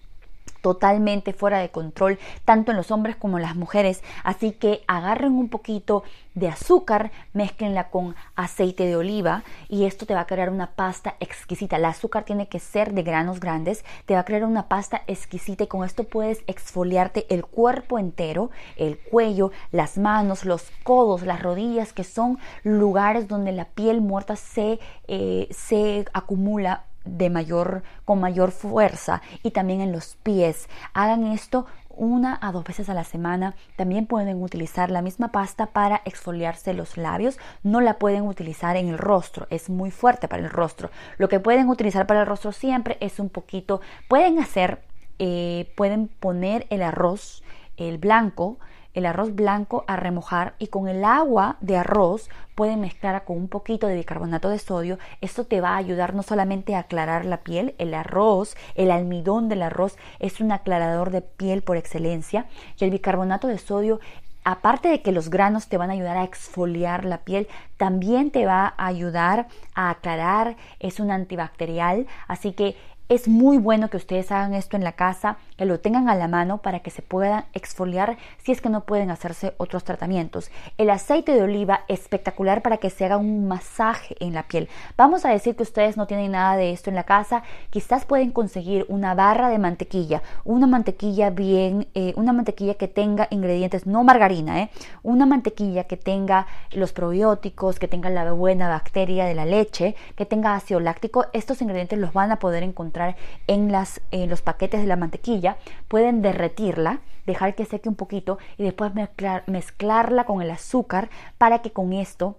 totalmente 0.60 1.32
fuera 1.32 1.58
de 1.58 1.70
control, 1.70 2.18
tanto 2.44 2.70
en 2.70 2.76
los 2.76 2.90
hombres 2.90 3.16
como 3.16 3.38
en 3.38 3.42
las 3.42 3.56
mujeres. 3.56 4.02
Así 4.24 4.52
que 4.52 4.82
agarren 4.86 5.32
un 5.32 5.48
poquito 5.48 6.04
de 6.38 6.48
azúcar, 6.48 7.10
mezclenla 7.32 7.90
con 7.90 8.14
aceite 8.36 8.86
de 8.86 8.96
oliva 8.96 9.42
y 9.68 9.84
esto 9.84 10.06
te 10.06 10.14
va 10.14 10.20
a 10.20 10.26
crear 10.26 10.50
una 10.50 10.70
pasta 10.70 11.16
exquisita. 11.20 11.76
El 11.76 11.84
azúcar 11.84 12.24
tiene 12.24 12.48
que 12.48 12.60
ser 12.60 12.92
de 12.92 13.02
granos 13.02 13.40
grandes, 13.40 13.84
te 14.06 14.14
va 14.14 14.20
a 14.20 14.24
crear 14.24 14.44
una 14.44 14.68
pasta 14.68 15.02
exquisita 15.06 15.64
y 15.64 15.66
con 15.66 15.84
esto 15.84 16.04
puedes 16.04 16.42
exfoliarte 16.46 17.26
el 17.28 17.44
cuerpo 17.44 17.98
entero, 17.98 18.50
el 18.76 18.98
cuello, 18.98 19.50
las 19.72 19.98
manos, 19.98 20.44
los 20.44 20.70
codos, 20.84 21.22
las 21.22 21.42
rodillas, 21.42 21.92
que 21.92 22.04
son 22.04 22.38
lugares 22.62 23.28
donde 23.28 23.52
la 23.52 23.64
piel 23.64 24.00
muerta 24.00 24.36
se, 24.36 24.78
eh, 25.08 25.48
se 25.50 26.04
acumula 26.12 26.84
de 27.16 27.30
mayor, 27.30 27.82
con 28.04 28.20
mayor 28.20 28.50
fuerza 28.50 29.22
y 29.42 29.50
también 29.50 29.80
en 29.80 29.92
los 29.92 30.16
pies. 30.22 30.68
Hagan 30.92 31.24
esto 31.24 31.66
una 31.98 32.38
a 32.40 32.52
dos 32.52 32.64
veces 32.64 32.88
a 32.88 32.94
la 32.94 33.04
semana. 33.04 33.54
También 33.76 34.06
pueden 34.06 34.42
utilizar 34.42 34.90
la 34.90 35.02
misma 35.02 35.32
pasta 35.32 35.66
para 35.66 36.00
exfoliarse 36.04 36.72
los 36.72 36.96
labios. 36.96 37.38
No 37.62 37.80
la 37.80 37.98
pueden 37.98 38.26
utilizar 38.26 38.76
en 38.76 38.88
el 38.88 38.98
rostro, 38.98 39.46
es 39.50 39.68
muy 39.68 39.90
fuerte 39.90 40.28
para 40.28 40.42
el 40.42 40.50
rostro. 40.50 40.90
Lo 41.18 41.28
que 41.28 41.40
pueden 41.40 41.68
utilizar 41.68 42.06
para 42.06 42.20
el 42.20 42.26
rostro 42.26 42.52
siempre 42.52 42.96
es 43.00 43.18
un 43.18 43.28
poquito, 43.28 43.80
pueden 44.08 44.38
hacer, 44.38 44.82
eh, 45.18 45.72
pueden 45.76 46.08
poner 46.08 46.66
el 46.70 46.82
arroz, 46.82 47.42
el 47.76 47.98
blanco, 47.98 48.58
el 48.94 49.06
arroz 49.06 49.34
blanco 49.34 49.84
a 49.86 49.96
remojar 49.96 50.54
y 50.58 50.68
con 50.68 50.88
el 50.88 51.04
agua 51.04 51.56
de 51.60 51.76
arroz 51.76 52.28
pueden 52.54 52.80
mezclar 52.80 53.24
con 53.24 53.36
un 53.36 53.48
poquito 53.48 53.86
de 53.86 53.96
bicarbonato 53.96 54.48
de 54.48 54.58
sodio. 54.58 54.98
Esto 55.20 55.44
te 55.44 55.60
va 55.60 55.70
a 55.70 55.76
ayudar 55.76 56.14
no 56.14 56.22
solamente 56.22 56.74
a 56.74 56.80
aclarar 56.80 57.24
la 57.24 57.42
piel, 57.42 57.74
el 57.78 57.94
arroz, 57.94 58.56
el 58.74 58.90
almidón 58.90 59.48
del 59.48 59.62
arroz 59.62 59.96
es 60.18 60.40
un 60.40 60.52
aclarador 60.52 61.10
de 61.10 61.22
piel 61.22 61.62
por 61.62 61.76
excelencia 61.76 62.46
y 62.78 62.84
el 62.84 62.90
bicarbonato 62.90 63.46
de 63.46 63.58
sodio 63.58 64.00
aparte 64.44 64.88
de 64.88 65.02
que 65.02 65.12
los 65.12 65.28
granos 65.28 65.68
te 65.68 65.76
van 65.76 65.90
a 65.90 65.92
ayudar 65.92 66.16
a 66.16 66.24
exfoliar 66.24 67.04
la 67.04 67.18
piel, 67.18 67.48
también 67.76 68.30
te 68.30 68.46
va 68.46 68.72
a 68.78 68.86
ayudar 68.86 69.48
a 69.74 69.90
aclarar, 69.90 70.56
es 70.80 71.00
un 71.00 71.10
antibacterial, 71.10 72.06
así 72.28 72.52
que 72.52 72.74
es 73.08 73.26
muy 73.26 73.56
bueno 73.56 73.88
que 73.88 73.96
ustedes 73.96 74.30
hagan 74.30 74.52
esto 74.52 74.76
en 74.76 74.84
la 74.84 74.92
casa, 74.92 75.38
que 75.56 75.64
lo 75.64 75.80
tengan 75.80 76.10
a 76.10 76.14
la 76.14 76.28
mano 76.28 76.58
para 76.58 76.80
que 76.80 76.90
se 76.90 77.00
puedan 77.00 77.46
exfoliar 77.54 78.18
si 78.44 78.52
es 78.52 78.60
que 78.60 78.68
no 78.68 78.84
pueden 78.84 79.10
hacerse 79.10 79.54
otros 79.56 79.82
tratamientos. 79.84 80.50
El 80.76 80.90
aceite 80.90 81.32
de 81.32 81.42
oliva 81.42 81.80
espectacular 81.88 82.60
para 82.60 82.76
que 82.76 82.90
se 82.90 83.06
haga 83.06 83.16
un 83.16 83.48
masaje 83.48 84.14
en 84.20 84.34
la 84.34 84.42
piel. 84.42 84.68
Vamos 84.98 85.24
a 85.24 85.30
decir 85.30 85.56
que 85.56 85.62
ustedes 85.62 85.96
no 85.96 86.06
tienen 86.06 86.32
nada 86.32 86.56
de 86.56 86.70
esto 86.70 86.90
en 86.90 86.96
la 86.96 87.04
casa, 87.04 87.42
quizás 87.70 88.04
pueden 88.04 88.30
conseguir 88.30 88.84
una 88.88 89.14
barra 89.14 89.48
de 89.48 89.58
mantequilla, 89.58 90.22
una 90.44 90.66
mantequilla 90.66 91.30
bien, 91.30 91.88
eh, 91.94 92.12
una 92.16 92.34
mantequilla 92.34 92.74
que 92.74 92.88
tenga 92.88 93.26
ingredientes, 93.30 93.86
no 93.86 94.04
margarina, 94.04 94.60
eh, 94.60 94.70
una 95.02 95.24
mantequilla 95.24 95.84
que 95.84 95.96
tenga 95.96 96.46
los 96.72 96.92
probióticos, 96.92 97.78
que 97.78 97.88
tenga 97.88 98.10
la 98.10 98.30
buena 98.32 98.68
bacteria 98.68 99.24
de 99.24 99.34
la 99.34 99.46
leche, 99.46 99.96
que 100.14 100.26
tenga 100.26 100.54
ácido 100.54 100.78
láctico. 100.78 101.24
Estos 101.32 101.62
ingredientes 101.62 101.98
los 101.98 102.12
van 102.12 102.32
a 102.32 102.38
poder 102.38 102.62
encontrar 102.62 102.97
en, 103.46 103.72
las, 103.72 104.00
en 104.10 104.30
los 104.30 104.42
paquetes 104.42 104.80
de 104.80 104.86
la 104.86 104.96
mantequilla, 104.96 105.56
pueden 105.88 106.22
derretirla, 106.22 107.00
dejar 107.26 107.54
que 107.54 107.64
seque 107.64 107.88
un 107.88 107.94
poquito 107.94 108.38
y 108.56 108.64
después 108.64 108.94
mezclar, 108.94 109.44
mezclarla 109.46 110.24
con 110.24 110.42
el 110.42 110.50
azúcar 110.50 111.10
para 111.36 111.60
que 111.60 111.72
con 111.72 111.92
esto, 111.92 112.36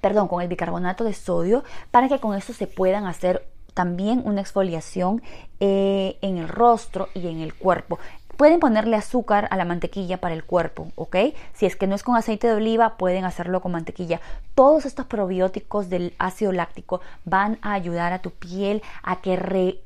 perdón, 0.00 0.28
con 0.28 0.42
el 0.42 0.48
bicarbonato 0.48 1.04
de 1.04 1.14
sodio, 1.14 1.64
para 1.90 2.08
que 2.08 2.18
con 2.18 2.36
esto 2.36 2.52
se 2.52 2.66
puedan 2.66 3.06
hacer 3.06 3.46
también 3.74 4.22
una 4.24 4.40
exfoliación 4.40 5.22
eh, 5.60 6.18
en 6.20 6.36
el 6.36 6.48
rostro 6.48 7.08
y 7.14 7.28
en 7.28 7.40
el 7.40 7.54
cuerpo 7.54 7.98
Pueden 8.38 8.60
ponerle 8.60 8.94
azúcar 8.94 9.48
a 9.50 9.56
la 9.56 9.64
mantequilla 9.64 10.18
para 10.18 10.32
el 10.32 10.44
cuerpo, 10.44 10.92
¿ok? 10.94 11.16
Si 11.54 11.66
es 11.66 11.74
que 11.74 11.88
no 11.88 11.96
es 11.96 12.04
con 12.04 12.14
aceite 12.14 12.46
de 12.46 12.54
oliva, 12.54 12.96
pueden 12.96 13.24
hacerlo 13.24 13.60
con 13.60 13.72
mantequilla. 13.72 14.20
Todos 14.54 14.86
estos 14.86 15.06
probióticos 15.06 15.90
del 15.90 16.14
ácido 16.20 16.52
láctico 16.52 17.00
van 17.24 17.58
a 17.62 17.72
ayudar 17.72 18.12
a 18.12 18.20
tu 18.20 18.30
piel 18.30 18.80
a 19.02 19.16
que 19.16 19.34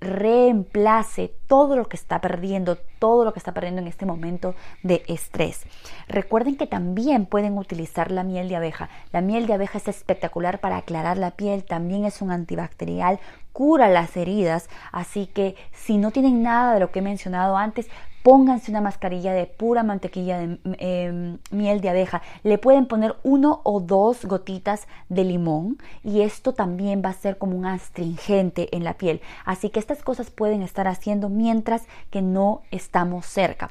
reemplace 0.00 1.32
todo 1.46 1.76
lo 1.76 1.86
que 1.88 1.96
está 1.96 2.20
perdiendo, 2.20 2.76
todo 2.98 3.24
lo 3.24 3.32
que 3.32 3.38
está 3.38 3.52
perdiendo 3.52 3.80
en 3.80 3.88
este 3.88 4.04
momento 4.04 4.54
de 4.82 5.02
estrés. 5.08 5.62
Recuerden 6.06 6.58
que 6.58 6.66
también 6.66 7.24
pueden 7.24 7.56
utilizar 7.56 8.10
la 8.10 8.22
miel 8.22 8.50
de 8.50 8.56
abeja. 8.56 8.90
La 9.12 9.22
miel 9.22 9.46
de 9.46 9.54
abeja 9.54 9.78
es 9.78 9.88
espectacular 9.88 10.60
para 10.60 10.76
aclarar 10.76 11.16
la 11.16 11.30
piel, 11.30 11.64
también 11.64 12.04
es 12.04 12.20
un 12.20 12.30
antibacterial, 12.30 13.18
cura 13.54 13.88
las 13.88 14.14
heridas, 14.14 14.68
así 14.92 15.26
que 15.26 15.56
si 15.72 15.96
no 15.96 16.10
tienen 16.10 16.42
nada 16.42 16.74
de 16.74 16.80
lo 16.80 16.90
que 16.90 16.98
he 16.98 17.02
mencionado 17.02 17.56
antes, 17.56 17.88
pónganse 18.22 18.70
una 18.70 18.80
mascarilla 18.80 19.32
de 19.32 19.46
pura 19.46 19.82
mantequilla 19.82 20.38
de 20.38 20.58
em, 20.78 21.38
miel 21.50 21.80
de 21.80 21.88
abeja. 21.88 22.22
Le 22.42 22.58
pueden 22.58 22.86
poner 22.86 23.16
uno 23.22 23.60
o 23.64 23.80
dos 23.80 24.24
gotitas 24.24 24.86
de 25.08 25.24
limón 25.24 25.78
y 26.04 26.22
esto 26.22 26.52
también 26.52 27.02
va 27.04 27.10
a 27.10 27.14
ser 27.14 27.38
como 27.38 27.56
un 27.56 27.66
astringente 27.66 28.74
en 28.76 28.84
la 28.84 28.94
piel. 28.94 29.20
Así 29.44 29.70
que 29.70 29.80
estas 29.80 30.02
cosas 30.02 30.30
pueden 30.30 30.62
estar 30.62 30.88
haciendo 30.88 31.28
mientras 31.28 31.86
que 32.10 32.22
no 32.22 32.62
estamos 32.70 33.26
cerca. 33.26 33.70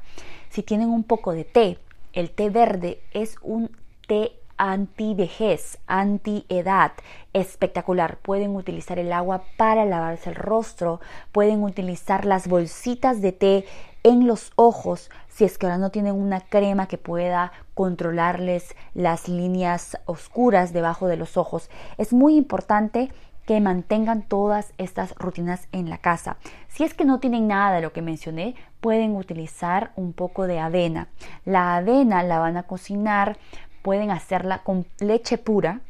Si 0.49 0.63
tienen 0.63 0.89
un 0.89 1.03
poco 1.03 1.33
de 1.33 1.45
té, 1.45 1.77
el 2.13 2.29
té 2.29 2.49
verde 2.49 2.99
es 3.13 3.37
un 3.41 3.71
té 4.07 4.33
anti-vejez, 4.57 5.79
anti-edad, 5.87 6.91
espectacular. 7.33 8.17
Pueden 8.17 8.55
utilizar 8.55 8.99
el 8.99 9.11
agua 9.11 9.43
para 9.57 9.85
lavarse 9.85 10.29
el 10.29 10.35
rostro, 10.35 10.99
pueden 11.31 11.63
utilizar 11.63 12.25
las 12.25 12.47
bolsitas 12.47 13.21
de 13.21 13.31
té 13.31 13.65
en 14.03 14.27
los 14.27 14.51
ojos 14.55 15.09
si 15.27 15.45
es 15.45 15.57
que 15.57 15.65
ahora 15.65 15.77
no 15.77 15.91
tienen 15.91 16.15
una 16.15 16.41
crema 16.41 16.87
que 16.87 16.97
pueda 16.97 17.51
controlarles 17.73 18.75
las 18.93 19.27
líneas 19.27 19.97
oscuras 20.05 20.73
debajo 20.73 21.07
de 21.07 21.17
los 21.17 21.37
ojos. 21.37 21.69
Es 21.97 22.13
muy 22.13 22.35
importante 22.35 23.11
que 23.45 23.59
mantengan 23.59 24.21
todas 24.21 24.73
estas 24.77 25.15
rutinas 25.15 25.67
en 25.71 25.89
la 25.89 25.97
casa. 25.97 26.37
Si 26.67 26.83
es 26.83 26.93
que 26.93 27.05
no 27.05 27.19
tienen 27.19 27.47
nada 27.47 27.75
de 27.75 27.81
lo 27.81 27.91
que 27.91 28.01
mencioné, 28.01 28.55
pueden 28.81 29.15
utilizar 29.15 29.91
un 29.95 30.13
poco 30.13 30.47
de 30.47 30.59
avena. 30.59 31.07
La 31.45 31.75
avena 31.77 32.23
la 32.23 32.39
van 32.39 32.57
a 32.57 32.63
cocinar 32.63 33.37
pueden 33.81 34.11
hacerla 34.11 34.59
con 34.59 34.85
leche 34.99 35.37
pura. 35.37 35.81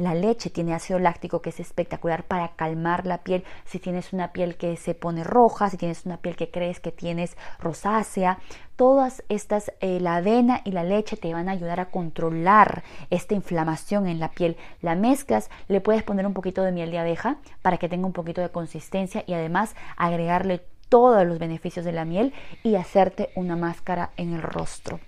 La 0.00 0.14
leche 0.14 0.48
tiene 0.48 0.72
ácido 0.72 0.98
láctico 0.98 1.42
que 1.42 1.50
es 1.50 1.60
espectacular 1.60 2.24
para 2.24 2.56
calmar 2.56 3.06
la 3.06 3.18
piel. 3.18 3.44
Si 3.66 3.78
tienes 3.78 4.14
una 4.14 4.32
piel 4.32 4.56
que 4.56 4.78
se 4.78 4.94
pone 4.94 5.24
roja, 5.24 5.68
si 5.68 5.76
tienes 5.76 6.06
una 6.06 6.16
piel 6.16 6.36
que 6.36 6.50
crees 6.50 6.80
que 6.80 6.90
tienes 6.90 7.36
rosácea, 7.58 8.38
todas 8.76 9.22
estas, 9.28 9.70
eh, 9.80 10.00
la 10.00 10.16
avena 10.16 10.62
y 10.64 10.72
la 10.72 10.84
leche 10.84 11.18
te 11.18 11.34
van 11.34 11.50
a 11.50 11.52
ayudar 11.52 11.80
a 11.80 11.90
controlar 11.90 12.82
esta 13.10 13.34
inflamación 13.34 14.06
en 14.06 14.20
la 14.20 14.30
piel. 14.30 14.56
La 14.80 14.94
mezclas, 14.94 15.50
le 15.68 15.82
puedes 15.82 16.02
poner 16.02 16.26
un 16.26 16.32
poquito 16.32 16.62
de 16.62 16.72
miel 16.72 16.90
de 16.90 16.98
abeja 16.98 17.36
para 17.60 17.76
que 17.76 17.90
tenga 17.90 18.06
un 18.06 18.14
poquito 18.14 18.40
de 18.40 18.48
consistencia 18.48 19.22
y 19.26 19.34
además 19.34 19.76
agregarle 19.98 20.62
todos 20.88 21.26
los 21.26 21.38
beneficios 21.38 21.84
de 21.84 21.92
la 21.92 22.06
miel 22.06 22.32
y 22.62 22.76
hacerte 22.76 23.28
una 23.34 23.54
máscara 23.54 24.12
en 24.16 24.32
el 24.32 24.40
rostro. 24.40 24.98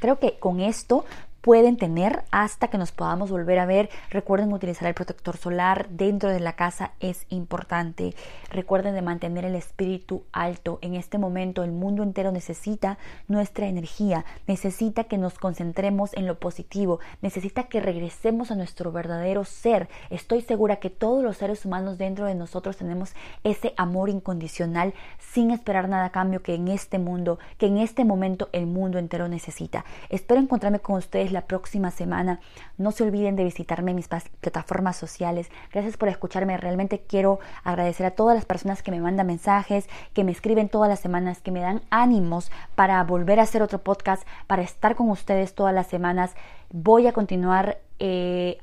Creo 0.00 0.18
que 0.18 0.38
con 0.40 0.58
esto 0.58 1.04
pueden 1.40 1.76
tener 1.76 2.24
hasta 2.30 2.68
que 2.68 2.78
nos 2.78 2.92
podamos 2.92 3.30
volver 3.30 3.58
a 3.58 3.66
ver. 3.66 3.90
Recuerden 4.10 4.52
utilizar 4.52 4.88
el 4.88 4.94
protector 4.94 5.36
solar 5.36 5.88
dentro 5.90 6.30
de 6.30 6.40
la 6.40 6.54
casa 6.54 6.92
es 7.00 7.26
importante. 7.28 8.14
Recuerden 8.50 8.94
de 8.94 9.02
mantener 9.02 9.44
el 9.44 9.54
espíritu 9.54 10.24
alto. 10.32 10.78
En 10.82 10.94
este 10.94 11.18
momento 11.18 11.62
el 11.62 11.72
mundo 11.72 12.02
entero 12.02 12.32
necesita 12.32 12.98
nuestra 13.28 13.66
energía, 13.66 14.24
necesita 14.46 15.04
que 15.04 15.18
nos 15.18 15.38
concentremos 15.38 16.12
en 16.14 16.26
lo 16.26 16.38
positivo, 16.38 17.00
necesita 17.22 17.64
que 17.64 17.80
regresemos 17.80 18.50
a 18.50 18.56
nuestro 18.56 18.92
verdadero 18.92 19.44
ser. 19.44 19.88
Estoy 20.10 20.42
segura 20.42 20.76
que 20.76 20.90
todos 20.90 21.22
los 21.22 21.36
seres 21.36 21.64
humanos 21.64 21.98
dentro 21.98 22.26
de 22.26 22.34
nosotros 22.34 22.76
tenemos 22.76 23.14
ese 23.44 23.74
amor 23.76 24.08
incondicional 24.10 24.94
sin 25.18 25.50
esperar 25.50 25.88
nada 25.88 26.06
a 26.06 26.10
cambio 26.10 26.42
que 26.42 26.54
en 26.54 26.68
este 26.68 26.98
mundo, 26.98 27.38
que 27.58 27.66
en 27.66 27.78
este 27.78 28.04
momento 28.04 28.48
el 28.52 28.66
mundo 28.66 28.98
entero 28.98 29.28
necesita. 29.28 29.84
Espero 30.08 30.40
encontrarme 30.40 30.80
con 30.80 30.96
la 31.32 31.42
próxima 31.42 31.90
semana. 31.90 32.40
No 32.78 32.92
se 32.92 33.04
olviden 33.04 33.36
de 33.36 33.44
visitarme 33.44 33.90
en 33.92 33.96
mis 33.96 34.08
plataformas 34.08 34.96
sociales. 34.96 35.50
Gracias 35.72 35.96
por 35.96 36.08
escucharme. 36.08 36.56
Realmente 36.56 37.00
quiero 37.00 37.40
agradecer 37.64 38.06
a 38.06 38.12
todas 38.12 38.34
las 38.34 38.44
personas 38.44 38.82
que 38.82 38.90
me 38.90 39.00
mandan 39.00 39.26
mensajes, 39.26 39.88
que 40.12 40.24
me 40.24 40.32
escriben 40.32 40.68
todas 40.68 40.88
las 40.88 41.00
semanas, 41.00 41.40
que 41.40 41.50
me 41.50 41.60
dan 41.60 41.82
ánimos 41.90 42.50
para 42.74 43.02
volver 43.04 43.40
a 43.40 43.44
hacer 43.44 43.62
otro 43.62 43.78
podcast, 43.78 44.26
para 44.46 44.62
estar 44.62 44.96
con 44.96 45.10
ustedes 45.10 45.54
todas 45.54 45.74
las 45.74 45.86
semanas. 45.86 46.34
Voy 46.70 47.06
a 47.06 47.12
continuar 47.12 47.78
eh, 47.98 48.58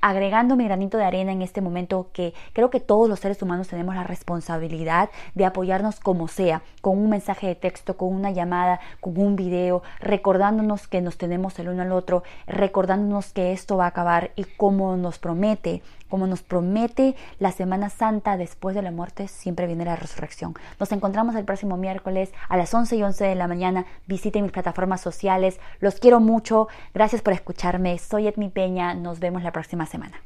agregando 0.00 0.56
mi 0.56 0.64
granito 0.64 0.98
de 0.98 1.04
arena 1.04 1.32
en 1.32 1.42
este 1.42 1.60
momento 1.60 2.08
que 2.12 2.34
creo 2.52 2.70
que 2.70 2.80
todos 2.80 3.08
los 3.08 3.20
seres 3.20 3.42
humanos 3.42 3.68
tenemos 3.68 3.94
la 3.94 4.04
responsabilidad 4.04 5.10
de 5.34 5.44
apoyarnos 5.44 6.00
como 6.00 6.28
sea, 6.28 6.62
con 6.80 6.98
un 6.98 7.10
mensaje 7.10 7.46
de 7.46 7.54
texto, 7.54 7.96
con 7.96 8.14
una 8.14 8.30
llamada, 8.30 8.80
con 9.00 9.18
un 9.18 9.36
video, 9.36 9.82
recordándonos 10.00 10.88
que 10.88 11.00
nos 11.00 11.18
tenemos 11.18 11.58
el 11.58 11.68
uno 11.68 11.82
al 11.82 11.92
otro, 11.92 12.22
recordándonos 12.46 13.32
que 13.32 13.52
esto 13.52 13.76
va 13.76 13.84
a 13.84 13.88
acabar 13.88 14.32
y 14.36 14.44
como 14.44 14.96
nos 14.96 15.18
promete, 15.18 15.82
como 16.10 16.26
nos 16.26 16.42
promete 16.42 17.16
la 17.38 17.52
Semana 17.52 17.88
Santa 17.88 18.36
después 18.36 18.74
de 18.74 18.82
la 18.82 18.90
muerte, 18.90 19.28
siempre 19.28 19.66
viene 19.66 19.86
la 19.86 19.96
resurrección. 19.96 20.54
Nos 20.78 20.92
encontramos 20.92 21.34
el 21.36 21.46
próximo 21.46 21.78
miércoles 21.78 22.32
a 22.48 22.58
las 22.58 22.74
11 22.74 22.96
y 22.96 23.02
11 23.02 23.24
de 23.24 23.34
la 23.34 23.48
mañana. 23.48 23.86
Visiten 24.06 24.42
mis 24.42 24.52
plataformas 24.52 25.00
sociales. 25.00 25.58
Los 25.78 25.94
quiero 25.94 26.20
mucho. 26.20 26.68
Gracias 26.92 27.22
por 27.22 27.32
escucharme. 27.32 27.98
Soy 27.98 28.26
Edmi 28.26 28.50
Peña. 28.50 28.94
Nos 28.94 29.20
vemos 29.20 29.42
la 29.42 29.52
próxima 29.52 29.86
semana. 29.86 30.20